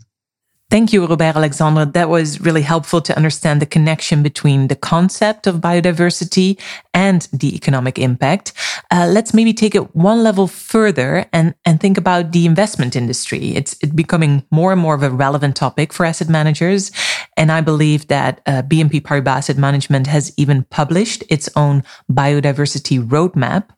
Thank 0.70 0.92
you, 0.92 1.04
Robert 1.04 1.34
Alexandre. 1.34 1.84
That 1.84 2.08
was 2.08 2.40
really 2.40 2.62
helpful 2.62 3.00
to 3.00 3.16
understand 3.16 3.60
the 3.60 3.66
connection 3.66 4.22
between 4.22 4.68
the 4.68 4.76
concept 4.76 5.48
of 5.48 5.56
biodiversity 5.56 6.60
and 6.94 7.26
the 7.32 7.56
economic 7.56 7.98
impact. 7.98 8.52
Uh, 8.92 9.08
let's 9.10 9.34
maybe 9.34 9.52
take 9.52 9.74
it 9.74 9.96
one 9.96 10.22
level 10.22 10.46
further 10.46 11.26
and, 11.32 11.54
and 11.64 11.80
think 11.80 11.98
about 11.98 12.30
the 12.30 12.46
investment 12.46 12.94
industry. 12.94 13.56
It's, 13.56 13.76
it's 13.82 13.92
becoming 13.92 14.44
more 14.52 14.70
and 14.70 14.80
more 14.80 14.94
of 14.94 15.02
a 15.02 15.10
relevant 15.10 15.56
topic 15.56 15.92
for 15.92 16.06
asset 16.06 16.28
managers. 16.28 16.92
And 17.40 17.50
I 17.50 17.62
believe 17.62 18.08
that 18.08 18.42
uh, 18.44 18.60
BNP 18.60 19.00
Paribas 19.00 19.38
Asset 19.40 19.56
Management 19.56 20.06
has 20.06 20.30
even 20.36 20.64
published 20.64 21.24
its 21.30 21.48
own 21.56 21.82
biodiversity 22.12 23.02
roadmap. 23.02 23.70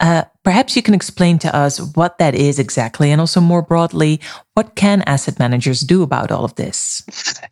Uh, 0.00 0.24
Perhaps 0.44 0.76
you 0.76 0.82
can 0.82 0.92
explain 0.92 1.38
to 1.38 1.56
us 1.56 1.80
what 1.96 2.18
that 2.18 2.34
is 2.34 2.58
exactly, 2.58 3.10
and 3.10 3.18
also 3.18 3.40
more 3.40 3.62
broadly, 3.62 4.20
what 4.52 4.74
can 4.74 5.02
asset 5.06 5.38
managers 5.38 5.80
do 5.80 6.02
about 6.02 6.30
all 6.30 6.44
of 6.44 6.54
this? 6.56 7.02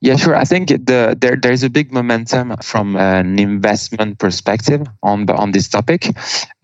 Yeah, 0.02 0.16
sure. 0.16 0.37
I 0.37 0.45
think 0.45 0.69
the, 0.69 1.16
there 1.19 1.37
there's 1.37 1.62
a 1.62 1.71
big 1.71 1.90
momentum 1.90 2.54
from 2.59 2.97
an 2.97 3.38
investment 3.38 4.19
perspective 4.19 4.87
on 5.02 5.25
the, 5.25 5.35
on 5.35 5.52
this 5.52 5.69
topic. 5.69 6.09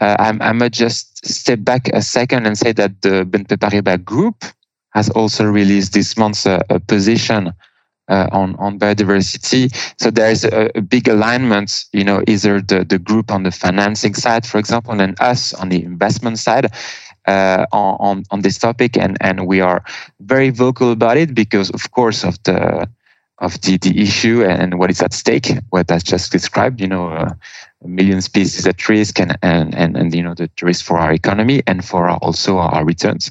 Uh, 0.01 0.17
I'm, 0.19 0.43
I 0.43 0.53
might 0.53 0.73
just 0.73 1.25
step 1.27 1.65
back 1.65 1.89
a 1.95 2.03
second 2.03 2.47
and 2.47 2.59
say 2.59 2.73
that 2.73 3.01
the 3.01 3.25
BNP 3.25 3.57
Paribas 3.57 4.05
Group 4.05 4.45
has 4.91 5.09
also 5.11 5.45
released 5.45 5.95
this 5.95 6.19
month 6.19 6.45
a, 6.45 6.63
a 6.69 6.79
position 6.79 7.55
uh, 8.09 8.29
on 8.33 8.57
on 8.57 8.79
biodiversity. 8.79 9.73
So 10.01 10.11
there 10.11 10.31
is 10.31 10.45
a, 10.45 10.71
a, 10.75 10.81
big 10.81 11.09
alignment. 11.09 11.85
You 11.93 12.05
know, 12.05 12.23
either 12.27 12.61
the 12.61 12.85
the 12.85 12.99
group 12.99 13.31
on 13.31 13.43
the 13.43 13.51
financing 13.51 14.15
side, 14.15 14.47
for 14.47 14.59
example, 14.59 15.01
and 15.01 15.21
us 15.21 15.55
on 15.55 15.69
the 15.69 15.83
investment 15.83 16.39
side. 16.39 16.73
Uh, 17.27 17.67
on 17.73 18.25
on 18.31 18.41
this 18.41 18.57
topic, 18.57 18.97
and 18.97 19.19
and 19.21 19.47
we 19.47 19.61
are 19.61 19.85
very 20.21 20.49
vocal 20.49 20.93
about 20.93 21.19
it 21.19 21.35
because, 21.35 21.69
of 21.71 21.91
course, 21.91 22.25
of 22.25 22.43
the 22.45 22.89
of 23.41 23.61
the, 23.61 23.77
the 23.79 24.01
issue 24.01 24.45
and 24.45 24.79
what 24.79 24.91
is 24.91 25.01
at 25.01 25.13
stake, 25.13 25.51
what 25.71 25.91
I 25.91 25.99
just 25.99 26.33
described, 26.33 26.81
you 26.81 26.89
know, 26.89 27.09
uh, 27.09 27.31
a 27.85 27.89
million 27.89 28.21
species 28.21 28.67
at 28.67 28.89
risk 28.89 29.21
and, 29.21 29.39
and, 29.43 29.75
and, 29.75 29.97
and, 29.97 30.15
you 30.15 30.23
know, 30.23 30.35
the 30.35 30.51
risk 30.63 30.85
for 30.85 30.99
our 30.99 31.13
economy 31.13 31.63
and 31.67 31.85
for 31.85 32.09
our, 32.09 32.19
also 32.19 32.59
our 32.59 32.85
returns. 32.85 33.31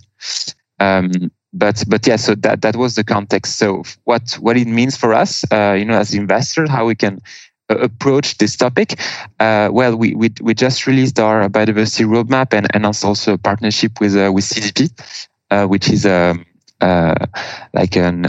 Um, 0.80 1.32
but 1.54 1.84
but 1.88 2.06
yeah, 2.06 2.18
so 2.18 2.36
that 2.36 2.62
that 2.62 2.76
was 2.76 2.96
the 2.96 3.04
context. 3.04 3.58
So 3.58 3.84
what 4.04 4.34
what 4.40 4.58
it 4.58 4.68
means 4.68 4.98
for 4.98 5.14
us, 5.14 5.44
uh, 5.52 5.76
you 5.78 5.86
know, 5.86 5.98
as 5.98 6.14
investors, 6.14 6.70
how 6.70 6.86
we 6.86 6.96
can 6.96 7.22
uh, 7.70 7.78
approach 7.80 8.38
this 8.38 8.56
topic. 8.56 9.00
Uh, 9.40 9.70
well, 9.72 9.96
we, 9.96 10.16
we 10.16 10.32
we 10.42 10.54
just 10.54 10.88
released 10.88 11.20
our 11.20 11.50
biodiversity 11.50 12.06
roadmap 12.06 12.54
and 12.54 12.68
announced 12.74 13.04
also 13.04 13.34
a 13.34 13.38
partnership 13.38 14.00
with 14.00 14.16
uh, 14.16 14.32
with 14.34 14.46
CDP, 14.46 14.92
uh, 15.52 15.66
which 15.68 15.90
is 15.90 16.06
um, 16.06 16.46
uh, 16.82 17.26
like 17.74 17.96
an 17.96 18.24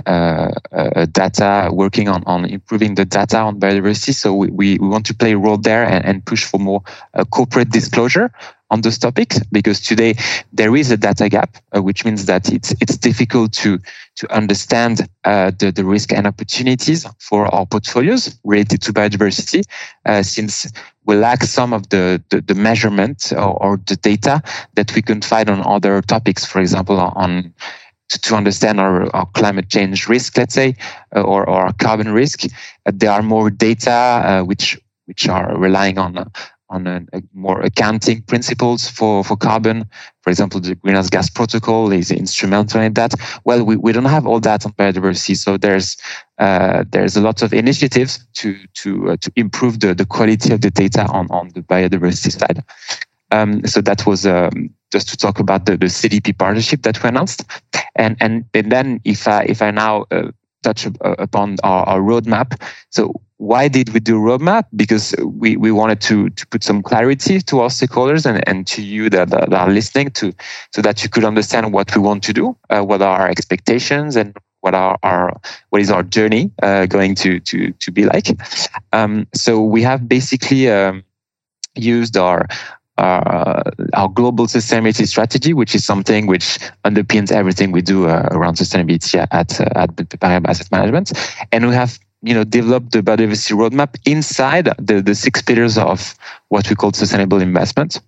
data 1.13 1.71
working 1.73 2.09
on, 2.09 2.23
on 2.25 2.45
improving 2.47 2.95
the 2.95 3.05
data 3.05 3.39
on 3.39 3.61
biodiversity. 3.61 4.15
So 4.15 4.35
we, 4.35 4.49
we, 4.49 4.79
we 4.79 4.89
want 4.89 5.07
to 5.07 5.15
play 5.15 5.33
a 5.33 5.39
role 5.39 5.59
there 5.59 5.85
and, 5.85 6.05
and 6.05 6.25
push 6.25 6.45
for 6.45 6.59
more 6.59 6.83
corporate 7.31 7.71
disclosure 7.71 8.33
on 8.71 8.83
those 8.83 8.99
topics 8.99 9.41
because 9.51 9.81
today 9.81 10.15
there 10.53 10.77
is 10.77 10.91
a 10.91 10.97
data 10.97 11.29
gap, 11.29 11.57
uh, 11.75 11.83
which 11.83 12.05
means 12.05 12.27
that 12.27 12.53
it's 12.53 12.73
it's 12.81 12.97
difficult 12.97 13.53
to 13.53 13.79
to 14.17 14.33
understand 14.35 15.09
uh, 15.25 15.51
the 15.59 15.73
the 15.73 15.85
risk 15.85 16.13
and 16.13 16.27
opportunities 16.27 17.07
for 17.19 17.47
our 17.55 17.67
portfolios 17.67 18.39
related 18.45 18.83
to 18.83 18.93
biodiversity, 18.93 19.65
uh, 20.07 20.23
since 20.23 20.71
we 21.07 21.17
lack 21.17 21.43
some 21.43 21.73
of 21.73 21.89
the 21.89 22.23
the, 22.31 22.41
the 22.41 22.55
measurement 22.55 23.33
or, 23.33 23.63
or, 23.63 23.81
the 23.87 23.97
data 23.97 24.43
that 24.75 24.95
we 24.95 25.03
can 25.03 25.23
find 25.23 25.49
on 25.49 25.63
other 25.67 26.03
topics. 26.03 26.45
For 26.45 26.61
example, 26.61 26.99
on 26.99 27.55
to, 28.09 28.35
understand 28.35 28.81
our, 28.81 29.15
our, 29.15 29.27
climate 29.35 29.69
change 29.69 30.09
risk, 30.09 30.37
let's 30.39 30.55
say, 30.55 30.75
uh, 31.15 31.21
or, 31.21 31.49
or 31.49 31.71
carbon 31.75 32.13
risk, 32.13 32.45
uh, 32.87 32.93
there 32.95 33.11
are 33.11 33.23
more 33.23 33.51
data 33.51 33.91
uh, 33.91 34.43
which 34.43 34.79
which 35.07 35.27
are 35.29 35.57
relying 35.57 35.99
on 35.99 36.31
on 36.71 36.87
a, 36.87 37.05
a 37.13 37.23
more 37.35 37.61
accounting 37.63 38.23
principles 38.23 38.89
for, 38.89 39.25
for 39.25 39.37
carbon. 39.37 39.85
For 40.23 40.31
example, 40.31 40.61
the 40.61 40.75
greenhouse 40.75 41.09
gas 41.09 41.31
protocol 41.31 41.93
is 41.93 42.11
instrumental 42.11 42.81
in 42.81 42.95
that. 42.95 43.15
Well, 43.45 43.65
we, 43.65 43.77
we 43.77 43.93
don't 43.93 44.05
have 44.05 44.27
all 44.27 44.41
that 44.41 44.67
on 44.67 44.73
biodiversity, 44.73 45.37
so 45.37 45.57
there's 45.57 45.97
uh, 46.39 46.85
there's 46.91 47.17
a 47.17 47.21
lot 47.21 47.43
of 47.43 47.53
initiatives 47.53 48.25
to 48.35 48.57
to 48.75 49.11
uh, 49.11 49.17
to 49.21 49.33
improve 49.37 49.81
the, 49.81 49.95
the 49.95 50.07
quality 50.07 50.53
of 50.53 50.61
the 50.61 50.71
data 50.71 51.07
on, 51.07 51.27
on 51.31 51.49
the 51.55 51.63
biodiversity 51.63 52.33
side. 52.33 52.63
Um, 53.31 53.67
so 53.67 53.81
that 53.83 54.07
was 54.07 54.27
um, 54.27 54.71
just 54.91 55.09
to 55.09 55.17
talk 55.17 55.39
about 55.39 55.67
the, 55.67 55.77
the 55.77 55.87
CDP 55.87 56.37
partnership 56.37 56.83
that 56.83 57.03
we 57.03 57.09
announced, 57.09 57.45
and 57.97 58.17
and, 58.21 58.45
and 58.55 58.73
then 58.73 59.01
if 59.05 59.27
I 59.27 59.45
if 59.45 59.63
I 59.63 59.71
now 59.71 60.07
uh, 60.11 60.31
touch 60.62 60.87
upon 61.00 61.57
our, 61.62 61.85
our 61.85 62.00
roadmap, 62.00 62.61
so 62.91 63.21
why 63.38 63.69
did 63.69 63.91
we 63.91 64.00
do 64.00 64.19
roadmap? 64.19 64.65
Because 64.75 65.15
we, 65.25 65.57
we 65.57 65.71
wanted 65.71 66.00
to, 66.03 66.29
to 66.31 66.47
put 66.49 66.65
some 66.65 66.83
clarity 66.83 67.41
to 67.41 67.61
our 67.61 67.69
stakeholders 67.69 68.27
and, 68.27 68.47
and 68.49 68.67
to 68.67 68.83
you 68.83 69.09
that, 69.11 69.31
that 69.31 69.53
are 69.53 69.71
listening 69.71 70.11
to, 70.11 70.33
so 70.73 70.83
that 70.83 71.03
you 71.03 71.09
could 71.09 71.25
understand 71.25 71.73
what 71.73 71.95
we 71.95 72.03
want 72.03 72.25
to 72.25 72.33
do, 72.33 72.57
uh, 72.71 72.83
what 72.83 73.00
are 73.00 73.21
our 73.21 73.29
expectations 73.29 74.17
and 74.17 74.37
what 74.61 74.75
are 74.75 74.99
our, 75.05 75.41
what 75.71 75.81
is 75.81 75.91
our 75.91 76.03
journey 76.03 76.50
uh, 76.62 76.87
going 76.87 77.15
to, 77.15 77.38
to, 77.41 77.71
to 77.73 77.93
be 77.93 78.05
like. 78.05 78.37
Um, 78.93 79.29
so 79.35 79.62
we 79.62 79.83
have 79.83 80.09
basically, 80.09 80.69
um, 80.69 81.05
used 81.79 82.17
our 82.17 82.49
uh, 82.99 83.62
our 83.95 84.09
global 84.09 84.47
sustainability 84.47 85.07
strategy, 85.07 85.55
which 85.55 85.75
is 85.75 85.85
something 85.85 86.26
which 86.26 86.59
underpins 86.85 87.31
everything 87.31 87.73
we 87.73 87.83
do 87.83 88.07
uh, 88.07 88.28
around 88.33 88.55
sustainability 88.55 89.26
at 89.31 89.61
uh, 89.61 89.64
at 89.76 89.95
Paribas 89.97 90.49
Asset 90.49 90.71
Management, 90.73 91.12
and 91.52 91.69
we 91.69 91.75
have 91.75 91.99
you 92.23 92.35
know 92.35 92.45
developed 92.45 92.93
the 92.93 93.02
biodiversity 93.02 93.57
roadmap 93.57 93.97
inside 94.05 94.69
the 94.78 95.00
the 95.00 95.14
six 95.14 95.40
pillars 95.43 95.78
of 95.78 96.14
what 96.49 96.69
we 96.69 96.76
call 96.76 96.93
sustainable 96.93 97.40
investment. 97.40 98.00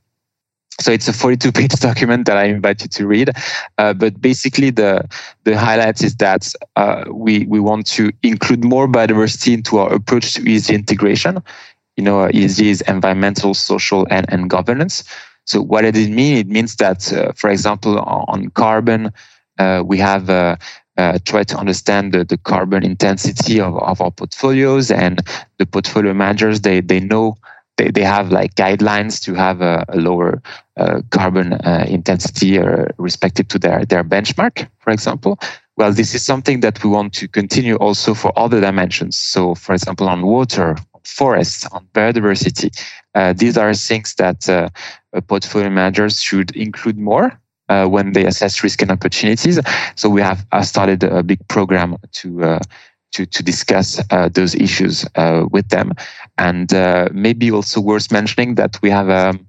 So 0.81 0.91
it's 0.93 1.09
a 1.09 1.13
42 1.13 1.53
page 1.53 1.73
document 1.81 2.27
that 2.27 2.37
I 2.37 2.45
invite 2.45 2.83
you 2.83 2.89
to 2.89 3.07
read. 3.07 3.31
Uh, 3.79 3.93
but 3.93 4.21
basically, 4.21 4.71
the 4.71 5.07
the 5.45 5.59
highlight 5.59 6.03
is 6.03 6.17
that 6.17 6.53
uh, 6.77 7.05
we 7.11 7.45
we 7.47 7.61
want 7.61 7.87
to 7.89 8.11
include 8.23 8.65
more 8.65 8.89
biodiversity 8.89 9.53
into 9.55 9.79
our 9.79 9.93
approach 9.93 10.35
to 10.35 10.43
ESG 10.43 10.75
integration. 10.75 11.43
You 12.01 12.05
know, 12.05 12.29
ESG 12.29 12.65
is 12.65 12.81
environmental, 12.89 13.53
social, 13.53 14.07
and, 14.09 14.25
and 14.33 14.49
governance. 14.49 15.05
So 15.45 15.61
what 15.61 15.83
does 15.83 16.07
it 16.07 16.11
mean? 16.11 16.39
It 16.39 16.47
means 16.49 16.77
that, 16.77 17.13
uh, 17.13 17.33
for 17.33 17.51
example, 17.51 17.99
on 17.99 18.49
carbon, 18.55 19.13
uh, 19.59 19.83
we 19.85 19.99
have 19.99 20.31
uh, 20.31 20.57
uh, 20.97 21.19
tried 21.27 21.49
to 21.49 21.59
understand 21.59 22.15
the, 22.15 22.25
the 22.25 22.39
carbon 22.39 22.83
intensity 22.85 23.61
of, 23.61 23.77
of 23.77 24.01
our 24.01 24.11
portfolios 24.11 24.91
and 24.91 25.21
the 25.59 25.67
portfolio 25.67 26.15
managers, 26.15 26.63
they, 26.63 26.81
they 26.81 27.01
know 27.01 27.37
they, 27.77 27.91
they 27.91 28.03
have 28.03 28.33
like 28.33 28.55
guidelines 28.55 29.23
to 29.25 29.35
have 29.35 29.61
a, 29.61 29.85
a 29.91 29.99
lower 29.99 30.43
uh, 30.79 31.03
carbon 31.11 31.53
uh, 31.53 31.85
intensity 31.87 32.59
uh, 32.59 32.87
respective 32.97 33.47
to 33.49 33.59
their, 33.59 33.85
their 33.85 34.05
benchmark, 34.05 34.67
for 34.79 34.91
example. 34.91 35.39
Well, 35.77 35.93
this 35.93 36.15
is 36.15 36.25
something 36.25 36.61
that 36.61 36.83
we 36.83 36.91
want 36.91 37.13
to 37.15 37.29
continue 37.29 37.77
also 37.77 38.15
for 38.15 38.39
other 38.39 38.61
dimensions. 38.61 39.17
So, 39.17 39.55
for 39.55 39.75
example, 39.75 40.09
on 40.09 40.27
water, 40.27 40.77
forests, 41.05 41.67
on 41.73 41.87
biodiversity, 41.93 42.71
uh, 43.15 43.33
these 43.33 43.57
are 43.57 43.75
things 43.75 44.15
that 44.17 44.49
uh, 44.49 44.69
portfolio 45.29 45.71
managers 45.71 46.23
should 46.23 46.55
include 46.57 46.99
more 46.99 47.41
uh, 47.69 47.87
when 47.87 48.13
they 48.13 48.25
assess 48.25 48.63
risk 48.63 48.83
and 48.83 48.91
opportunities. 48.91 49.59
So 49.97 50.09
we 50.09 50.21
have 50.21 50.47
started 50.63 51.03
a 51.03 51.23
big 51.23 51.47
program 51.49 51.97
to 52.13 52.45
uh, 52.45 52.59
to, 53.13 53.27
to 53.27 53.43
discuss 53.43 54.01
uh, 54.11 54.29
those 54.29 54.55
issues 54.55 55.05
uh, 55.17 55.47
with 55.51 55.69
them. 55.69 55.93
And 56.39 56.73
uh, 56.73 57.09
maybe 57.13 57.51
also 57.51 57.81
worth 57.81 58.13
mentioning 58.13 58.55
that 58.55 58.81
we 58.83 58.91
have 58.91 59.11
um, 59.11 59.47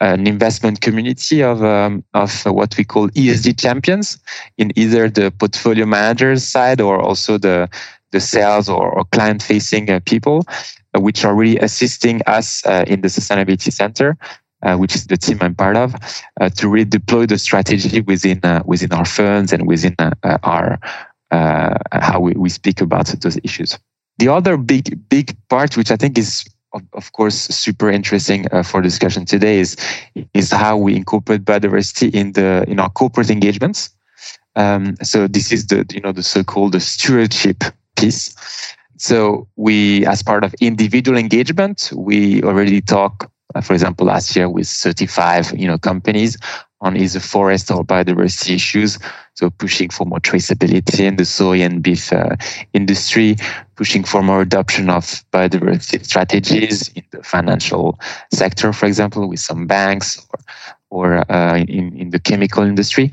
an 0.00 0.26
investment 0.26 0.80
community 0.80 1.42
of, 1.42 1.62
um, 1.62 2.04
of 2.14 2.44
what 2.46 2.76
we 2.76 2.84
call 2.84 3.08
ESG 3.10 3.58
champions 3.58 4.18
in 4.58 4.72
either 4.76 5.08
the 5.08 5.30
portfolio 5.30 5.86
managers 5.86 6.44
side 6.44 6.80
or 6.80 7.00
also 7.00 7.38
the, 7.38 7.68
the 8.10 8.20
sales 8.20 8.68
or, 8.68 8.90
or 8.90 9.04
client 9.06 9.42
facing 9.42 9.90
uh, 9.90 10.00
people, 10.04 10.44
uh, 10.48 10.52
which 10.96 11.24
are 11.24 11.34
really 11.34 11.58
assisting 11.58 12.20
us 12.26 12.64
uh, 12.66 12.84
in 12.86 13.00
the 13.00 13.08
Sustainability 13.08 13.72
Center. 13.72 14.16
which 14.78 14.94
is 14.94 15.06
the 15.08 15.18
team 15.18 15.38
I'm 15.42 15.54
part 15.54 15.76
of, 15.76 15.94
to 16.56 16.68
really 16.68 16.88
deploy 16.88 17.26
the 17.26 17.36
strategy 17.36 18.00
within 18.00 18.40
within 18.64 18.92
our 18.94 19.04
funds 19.04 19.52
and 19.52 19.66
within 19.66 19.94
our 20.42 20.78
uh, 21.34 21.76
how 21.90 22.20
we, 22.20 22.32
we 22.32 22.48
speak 22.48 22.80
about 22.80 23.06
those 23.06 23.38
issues. 23.42 23.78
The 24.18 24.28
other 24.28 24.56
big, 24.56 25.08
big 25.08 25.36
part, 25.48 25.76
which 25.76 25.90
I 25.90 25.96
think 25.96 26.16
is 26.16 26.44
of, 26.92 27.12
course 27.12 27.34
super 27.34 27.90
interesting 27.90 28.46
uh, 28.52 28.62
for 28.62 28.80
discussion 28.80 29.24
today, 29.24 29.58
is 29.58 29.76
is 30.32 30.52
how 30.52 30.76
we 30.76 30.94
incorporate 30.94 31.44
biodiversity 31.44 32.14
in 32.14 32.32
the 32.32 32.64
in 32.68 32.78
our 32.78 32.90
corporate 32.90 33.30
engagements. 33.30 33.90
Um, 34.56 34.96
so 35.02 35.26
this 35.26 35.50
is 35.50 35.66
the 35.66 35.84
you 35.92 36.00
know 36.00 36.12
the 36.12 36.22
so-called 36.22 36.72
the 36.72 36.80
stewardship 36.80 37.64
piece. 37.96 38.34
So 38.96 39.48
we, 39.56 40.06
as 40.06 40.22
part 40.22 40.44
of 40.44 40.54
individual 40.60 41.18
engagement, 41.18 41.90
we 41.94 42.42
already 42.42 42.80
talk, 42.80 43.30
uh, 43.54 43.60
for 43.60 43.72
example, 43.72 44.06
last 44.06 44.34
year 44.36 44.48
with 44.48 44.68
35 44.68 45.58
you 45.58 45.66
know 45.66 45.78
companies 45.78 46.36
on 46.80 46.96
either 46.96 47.18
forest 47.18 47.70
or 47.70 47.82
biodiversity 47.82 48.54
issues. 48.54 48.98
So 49.34 49.50
pushing 49.50 49.88
for 49.88 50.04
more 50.04 50.20
traceability 50.20 51.00
in 51.00 51.16
the 51.16 51.24
soy 51.24 51.62
and 51.62 51.82
beef 51.82 52.12
uh, 52.12 52.36
industry, 52.72 53.36
pushing 53.74 54.04
for 54.04 54.22
more 54.22 54.42
adoption 54.42 54.90
of 54.90 55.24
biodiversity 55.32 56.04
strategies 56.04 56.88
in 56.88 57.02
the 57.10 57.22
financial 57.22 57.98
sector, 58.32 58.72
for 58.72 58.86
example, 58.86 59.28
with 59.28 59.40
some 59.40 59.66
banks 59.66 60.24
or 60.30 60.38
or 60.94 61.30
uh, 61.30 61.56
in, 61.56 61.96
in 61.96 62.10
the 62.10 62.20
chemical 62.20 62.62
industry. 62.62 63.10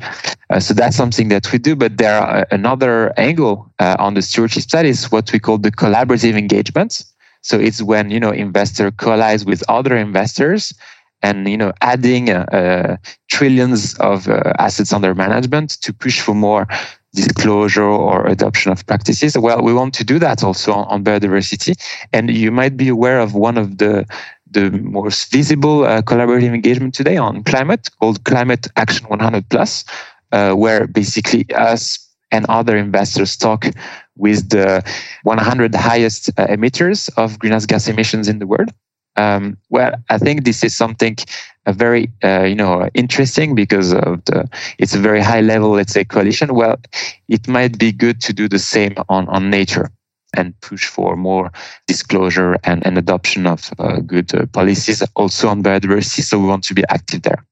Uh, 0.52 0.60
so 0.60 0.74
that's 0.74 0.96
something 0.96 1.30
that 1.30 1.52
we 1.52 1.58
do. 1.58 1.76
But 1.76 1.98
there 1.98 2.18
are 2.18 2.46
another 2.52 3.12
angle 3.18 3.72
uh, 3.80 3.96
on 4.00 4.14
the 4.14 4.22
stewardship 4.22 4.70
side 4.70 4.86
is 4.86 5.12
what 5.12 5.32
we 5.34 5.40
call 5.40 5.58
the 5.58 5.72
collaborative 5.72 6.38
engagements. 6.38 7.12
So 7.42 7.60
it's 7.60 7.82
when 7.82 8.12
you 8.12 8.20
know 8.20 8.32
investor 8.32 8.92
collides 8.92 9.46
with 9.46 9.64
other 9.68 9.98
investors 9.98 10.74
and 11.24 11.48
you 11.48 11.58
know 11.58 11.74
adding 11.82 12.30
uh, 12.30 12.46
uh, 12.52 12.98
trillions 13.30 13.96
of 14.00 14.28
uh, 14.28 14.54
assets 14.60 14.94
under 14.94 15.14
management 15.16 15.72
to 15.82 15.94
push 15.94 16.20
for 16.22 16.36
more 16.36 16.68
disclosure 17.14 17.84
or 17.84 18.26
adoption 18.28 18.72
of 18.72 18.86
practices 18.86 19.38
well 19.38 19.62
we 19.62 19.74
want 19.74 19.94
to 19.94 20.04
do 20.06 20.18
that 20.18 20.44
also 20.44 20.72
on 20.72 21.04
biodiversity 21.04 21.74
and 22.14 22.32
you 22.32 22.52
might 22.52 22.78
be 22.78 22.88
aware 22.88 23.20
of 23.20 23.36
one 23.36 23.58
of 23.58 23.80
the 23.80 24.06
the 24.52 24.72
most 24.72 25.32
visible 25.32 25.86
uh, 25.86 26.02
collaborative 26.02 26.54
engagement 26.54 26.94
today 26.94 27.18
on 27.18 27.44
climate 27.44 27.90
called 28.00 28.24
climate 28.26 28.68
action 28.76 29.08
100 29.08 29.50
plus 29.50 29.84
uh, 30.32 30.54
where 30.54 30.88
basically 30.88 31.46
us 31.56 32.00
and 32.32 32.46
other 32.48 32.78
investors 32.78 33.36
talk 33.36 33.66
with 34.16 34.50
the 34.50 34.84
100 35.24 35.76
highest 35.76 36.30
uh, 36.38 36.48
emitters 36.48 37.10
of 37.18 37.40
greenhouse 37.40 37.66
gas 37.66 37.88
emissions 37.88 38.28
in 38.28 38.40
the 38.40 38.48
world 38.48 38.72
um, 39.18 39.58
well, 39.70 39.94
I 40.10 40.18
think 40.18 40.46
this 40.46 40.64
is 40.64 40.76
something 40.76 41.18
uh, 41.66 41.74
very, 41.74 42.12
uh, 42.24 42.44
you 42.44 42.56
know, 42.56 42.90
interesting 42.94 43.56
because 43.56 43.94
of 43.94 44.24
the, 44.26 44.50
it's 44.78 44.96
a 44.96 45.00
very 45.00 45.22
high 45.22 45.42
level, 45.42 45.72
let's 45.72 45.94
say, 45.94 46.06
coalition. 46.06 46.56
Well, 46.56 46.78
it 47.28 47.48
might 47.48 47.78
be 47.78 47.92
good 47.92 48.22
to 48.22 48.34
do 48.34 48.48
the 48.48 48.60
same 48.60 48.96
on, 49.10 49.28
on 49.28 49.50
nature 49.50 49.92
and 50.34 50.60
push 50.62 50.86
for 50.86 51.16
more 51.16 51.52
disclosure 51.88 52.58
and, 52.64 52.86
and 52.86 52.98
adoption 52.98 53.46
of 53.46 53.72
uh, 53.80 54.00
good 54.00 54.34
uh, 54.34 54.46
policies 54.48 55.04
also 55.16 55.50
on 55.50 55.64
biodiversity. 55.64 56.22
So 56.24 56.40
we 56.40 56.48
want 56.48 56.64
to 56.66 56.74
be 56.74 56.84
active 56.90 57.24
there. 57.24 57.46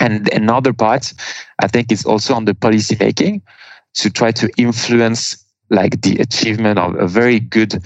And 0.00 0.32
another 0.32 0.72
part, 0.72 1.12
I 1.60 1.68
think, 1.68 1.92
is 1.92 2.04
also 2.04 2.34
on 2.34 2.44
the 2.44 2.54
policy 2.54 2.96
making 2.98 3.42
to 3.94 4.10
try 4.10 4.32
to 4.32 4.50
influence 4.56 5.44
like 5.70 6.02
the 6.02 6.16
achievement 6.18 6.78
of 6.78 6.94
a 6.96 7.06
very 7.06 7.40
good 7.40 7.82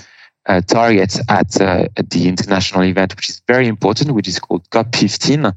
uh, 0.47 0.63
target 0.63 1.19
at, 1.29 1.61
uh, 1.61 1.87
at 1.97 2.11
the 2.11 2.27
international 2.27 2.85
event, 2.85 3.15
which 3.15 3.29
is 3.29 3.43
very 3.47 3.69
important, 3.69 4.13
which 4.13 4.27
is 4.27 4.39
called 4.39 4.69
COP15 4.71 5.47
uh, 5.47 5.53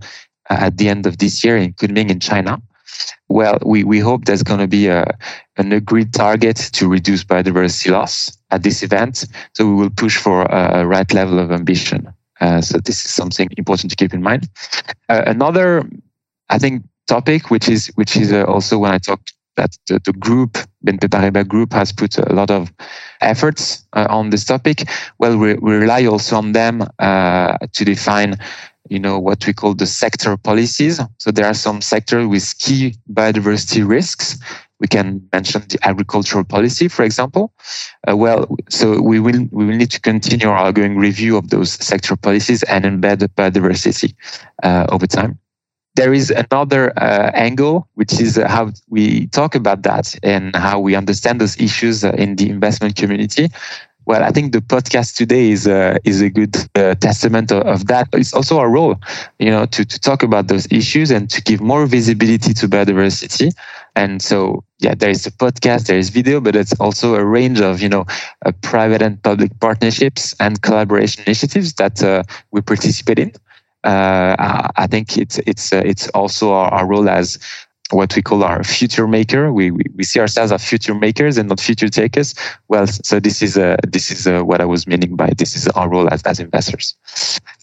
at 0.50 0.78
the 0.78 0.90
end 0.90 1.06
of 1.06 1.18
this 1.18 1.44
year 1.44 1.58
in 1.58 1.74
Kunming 1.74 2.10
in 2.10 2.20
China. 2.20 2.62
Well, 3.30 3.58
we, 3.66 3.84
we 3.84 4.00
hope 4.00 4.26
there's 4.26 4.44
going 4.44 4.60
to 4.60 4.68
be 4.68 4.88
a, 4.88 5.18
an 5.58 5.72
agreed 5.72 6.14
target 6.14 6.58
to 6.74 6.88
reduce 6.88 7.24
biodiversity 7.24 7.92
loss 7.92 8.38
at 8.52 8.64
this 8.64 8.84
event. 8.84 9.26
So 9.54 9.68
we 9.68 9.74
will 9.74 9.90
push 9.90 10.18
for 10.18 10.44
a, 10.44 10.86
right 10.86 11.12
level 11.14 11.40
of 11.40 11.52
ambition. 11.52 12.14
Uh, 12.40 12.62
so 12.62 12.80
this 12.80 13.06
is 13.06 13.12
something 13.12 13.50
important 13.58 13.92
to 13.92 13.96
keep 13.96 14.14
in 14.14 14.22
mind. 14.22 14.50
Uh, 15.10 15.24
another, 15.26 15.88
I 16.50 16.58
think, 16.58 16.84
topic, 17.08 17.52
which 17.52 17.68
is 17.70 17.92
which 17.96 18.16
is 18.16 18.32
uh, 18.32 18.44
also 18.46 18.78
when 18.78 18.92
I 18.92 18.98
talked 18.98 19.34
that 19.58 19.78
the, 19.88 20.00
the 20.06 20.14
group, 20.14 20.58
BNP 20.86 21.10
Paribas 21.10 21.48
Group, 21.48 21.74
has 21.74 21.92
put 21.92 22.18
a 22.18 22.34
lot 22.34 22.50
of 22.50 22.72
efforts 23.22 23.86
uh, 23.94 24.08
on 24.10 24.30
this 24.30 24.46
topic. 24.46 24.88
Well, 25.20 25.38
we, 25.38 25.56
we 25.56 25.76
rely 25.76 26.06
also 26.06 26.38
on 26.38 26.54
them 26.54 26.88
uh, 27.00 27.58
to 27.74 27.86
define, 27.86 28.38
you 28.92 29.00
know, 29.00 29.18
what 29.18 29.48
we 29.48 29.54
call 29.54 29.74
the 29.74 29.86
sector 29.86 30.36
policies. 30.36 31.00
So 31.18 31.32
there 31.32 31.46
are 31.46 31.54
some 31.54 31.82
sectors 31.82 32.28
with 32.28 32.54
key 32.60 32.96
biodiversity 33.12 33.88
risks. 33.88 34.38
We 34.82 34.88
can 34.88 35.28
mention 35.32 35.62
the 35.70 35.80
agricultural 35.84 36.44
policy, 36.44 36.90
for 36.90 37.04
example. 37.04 37.54
Uh, 38.08 38.18
well, 38.18 38.54
so 38.70 39.02
we 39.02 39.20
will 39.20 39.48
we 39.52 39.66
will 39.66 39.78
need 39.78 39.92
to 39.92 40.02
continue 40.02 40.50
our 40.50 40.58
ongoing 40.58 40.98
review 40.98 41.38
of 41.38 41.52
those 41.52 41.72
sector 41.74 42.18
policies 42.18 42.64
and 42.64 42.84
embed 42.84 43.20
biodiversity 43.36 44.14
uh, 44.64 44.88
over 44.90 45.08
time 45.08 45.40
there 45.96 46.14
is 46.14 46.32
another 46.32 46.98
uh, 46.98 47.32
angle, 47.34 47.88
which 47.96 48.20
is 48.20 48.38
uh, 48.38 48.48
how 48.48 48.72
we 48.90 49.28
talk 49.28 49.56
about 49.56 49.84
that 49.84 50.16
and 50.24 50.56
how 50.56 50.80
we 50.80 50.96
understand 50.96 51.42
those 51.42 51.60
issues 51.60 52.04
uh, 52.04 52.12
in 52.18 52.36
the 52.38 52.50
investment 52.50 52.96
community. 52.96 53.50
Well, 54.12 54.26
I 54.26 54.32
think 54.32 54.52
the 54.52 54.60
podcast 54.60 55.16
today 55.16 55.52
is 55.52 55.66
uh, 55.68 55.98
is 56.04 56.20
a 56.20 56.30
good 56.30 56.58
uh, 56.76 56.96
testament 56.96 57.50
of, 57.50 57.62
of, 57.66 57.88
that. 57.88 58.10
It's 58.12 58.34
also 58.34 58.60
our 58.60 58.70
role, 58.70 59.00
you 59.40 59.50
know, 59.50 59.66
to, 59.68 59.86
to 59.86 60.00
talk 60.02 60.22
about 60.22 60.50
those 60.50 60.68
issues 60.70 61.12
and 61.12 61.30
to 61.30 61.42
give 61.42 61.62
more 61.62 61.86
visibility 61.86 62.54
to 62.56 62.68
biodiversity. 62.68 63.54
And 63.96 64.22
so, 64.22 64.66
yeah, 64.80 64.96
there 64.96 65.10
is 65.10 65.26
a 65.28 65.32
podcast, 65.32 65.88
there 65.88 65.98
is 65.98 66.10
video, 66.10 66.42
but 66.42 66.58
it's 66.58 66.74
also 66.74 67.16
a 67.16 67.24
range 67.24 67.62
of, 67.62 67.82
you 67.82 67.88
know, 67.88 68.04
uh, 68.46 68.52
private 68.62 69.02
and 69.02 69.24
public 69.24 69.58
partnerships 69.62 70.36
and 70.42 70.62
collaboration 70.62 71.24
initiatives 71.26 71.76
that 71.76 72.26
we 72.52 72.60
participate 72.60 73.18
in 73.18 73.32
uh, 73.84 74.68
I 74.76 74.88
think 74.88 75.18
it's 75.18 75.40
it's 75.40 75.74
uh, 75.74 75.82
it's 75.84 76.08
also 76.10 76.52
our, 76.52 76.70
our, 76.72 76.86
role 76.86 77.10
as 77.10 77.40
what 77.92 78.16
we 78.16 78.22
call 78.22 78.44
our 78.44 78.64
future 78.64 79.08
maker. 79.08 79.52
We, 79.52 79.72
we, 79.72 79.84
we 79.96 80.04
see 80.04 80.20
ourselves 80.20 80.52
as 80.52 80.64
future 80.64 80.94
makers 80.94 81.38
and 81.38 81.50
not 81.50 81.60
future 81.60 81.90
takers. 81.90 82.36
Well, 82.68 82.88
so 82.88 83.20
this 83.20 83.42
is 83.42 83.58
uh, 83.58 83.78
this 83.88 84.12
is 84.12 84.28
uh, 84.28 84.42
what 84.42 84.62
I 84.62 84.66
was 84.66 84.88
meaning 84.88 85.16
by 85.16 85.32
this 85.38 85.56
is 85.56 85.68
our 85.70 85.90
role 85.90 86.12
as 86.12 86.24
as 86.24 86.40
investors. 86.40 86.96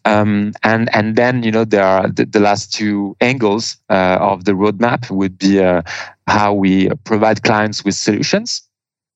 Um, 0.04 0.52
and 0.62 0.94
and 0.94 1.16
then 1.16 1.42
you 1.42 1.50
know 1.50 1.64
there 1.64 1.84
are 1.84 2.08
the, 2.08 2.24
the 2.24 2.40
last 2.40 2.72
two 2.72 3.16
angles 3.20 3.76
uh, 3.90 4.18
of 4.20 4.44
the 4.44 4.52
roadmap 4.52 5.10
would 5.10 5.38
be 5.38 5.60
uh, 5.60 5.82
how 6.26 6.52
we 6.52 6.88
provide 7.04 7.42
clients 7.42 7.84
with 7.84 7.94
solutions 7.94 8.62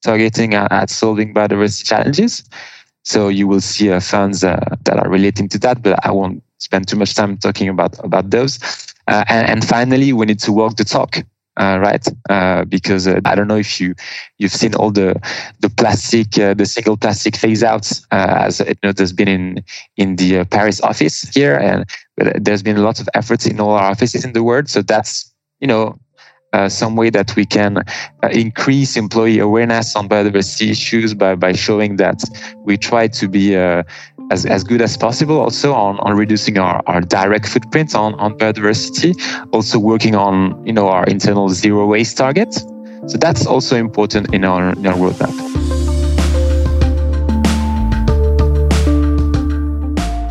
targeting 0.02 0.54
at, 0.54 0.90
solving 0.90 1.32
biodiversity 1.32 1.86
challenges. 1.86 2.44
So 3.04 3.28
you 3.28 3.48
will 3.48 3.60
see 3.60 3.90
uh, 3.90 4.00
funds 4.00 4.44
uh, 4.44 4.76
that 4.84 4.98
are 4.98 5.08
relating 5.08 5.48
to 5.50 5.58
that, 5.60 5.82
but 5.82 6.04
I 6.04 6.12
won't 6.12 6.42
spend 6.58 6.86
too 6.86 6.96
much 6.96 7.14
time 7.14 7.36
talking 7.36 7.68
about 7.68 7.98
about 8.04 8.30
those. 8.30 8.58
Uh, 9.12 9.24
and, 9.28 9.46
and, 9.46 9.68
finally, 9.68 10.10
we 10.14 10.24
need 10.24 10.38
to 10.38 10.50
walk 10.50 10.76
the 10.76 10.84
talk, 10.84 11.18
uh, 11.58 11.78
right? 11.78 12.06
Uh, 12.30 12.64
because 12.64 13.06
uh, 13.06 13.20
I 13.26 13.34
don't 13.34 13.46
know 13.46 13.58
if 13.58 13.78
you 13.78 13.94
you've 14.38 14.52
seen 14.52 14.74
all 14.74 14.90
the 14.90 15.20
the 15.60 15.68
plastic, 15.68 16.30
the 16.30 16.64
single 16.64 16.96
plastic 16.96 17.36
phase 17.36 17.62
outs, 17.62 18.06
as 18.10 18.60
you 18.60 18.74
know, 18.82 18.92
there's 18.92 19.12
been 19.12 19.28
in 19.28 19.62
in 19.98 20.16
the 20.16 20.44
Paris 20.46 20.80
office 20.80 21.28
here, 21.34 21.54
and 21.58 21.84
there's 22.42 22.62
been 22.62 22.78
lots 22.78 23.00
of 23.00 23.08
efforts 23.12 23.44
in 23.44 23.60
all 23.60 23.72
our 23.72 23.90
offices 23.90 24.24
in 24.24 24.32
the 24.32 24.42
world. 24.42 24.70
So 24.70 24.80
that's 24.80 25.30
you 25.60 25.66
know 25.66 25.98
uh, 26.52 26.68
some 26.68 26.96
way 26.96 27.10
that 27.10 27.34
we 27.36 27.44
can 27.44 27.78
uh, 27.78 27.82
increase 28.30 28.96
employee 28.96 29.38
awareness 29.38 29.96
on 29.96 30.08
biodiversity 30.08 30.70
issues 30.70 31.14
by, 31.14 31.34
by 31.34 31.52
showing 31.52 31.96
that 31.96 32.22
we 32.64 32.76
try 32.76 33.08
to 33.08 33.28
be 33.28 33.56
uh, 33.56 33.82
as, 34.30 34.46
as 34.46 34.64
good 34.64 34.80
as 34.82 34.96
possible 34.96 35.40
also 35.40 35.72
on, 35.72 35.98
on 36.00 36.16
reducing 36.16 36.58
our, 36.58 36.82
our 36.86 37.00
direct 37.00 37.48
footprint 37.48 37.94
on, 37.94 38.14
on 38.14 38.36
biodiversity, 38.38 39.14
also 39.52 39.78
working 39.78 40.14
on 40.14 40.64
you 40.66 40.72
know 40.72 40.88
our 40.88 41.04
internal 41.06 41.48
zero 41.48 41.86
waste 41.86 42.16
target. 42.16 42.52
So 43.06 43.18
that's 43.18 43.46
also 43.46 43.76
important 43.76 44.32
in 44.32 44.44
our, 44.44 44.72
in 44.72 44.86
our 44.86 44.94
roadmap. 44.94 45.52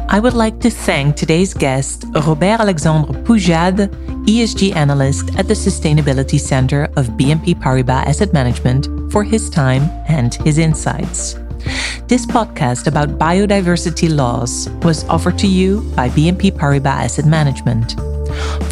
I 0.08 0.20
would 0.20 0.34
like 0.34 0.60
to 0.60 0.70
thank 0.70 1.16
today's 1.16 1.54
guest, 1.54 2.04
Robert 2.14 2.60
Alexandre 2.60 3.14
Poujade, 3.24 3.90
ESG 4.26 4.76
analyst 4.76 5.36
at 5.38 5.48
the 5.48 5.54
Sustainability 5.54 6.40
Center 6.40 6.86
of 6.96 7.08
BNP 7.18 7.56
Paribas 7.56 8.06
Asset 8.06 8.34
Management, 8.34 8.88
for 9.12 9.24
his 9.24 9.50
time 9.50 9.84
and 10.08 10.36
his 10.36 10.58
insights. 10.58 11.34
This 12.08 12.26
podcast 12.26 12.88
about 12.88 13.20
biodiversity 13.20 14.14
laws 14.14 14.70
was 14.84 15.04
offered 15.06 15.38
to 15.40 15.48
you 15.48 15.82
by 15.96 16.10
BNP 16.10 16.52
Paribas 16.52 17.06
Asset 17.06 17.26
Management. 17.26 17.96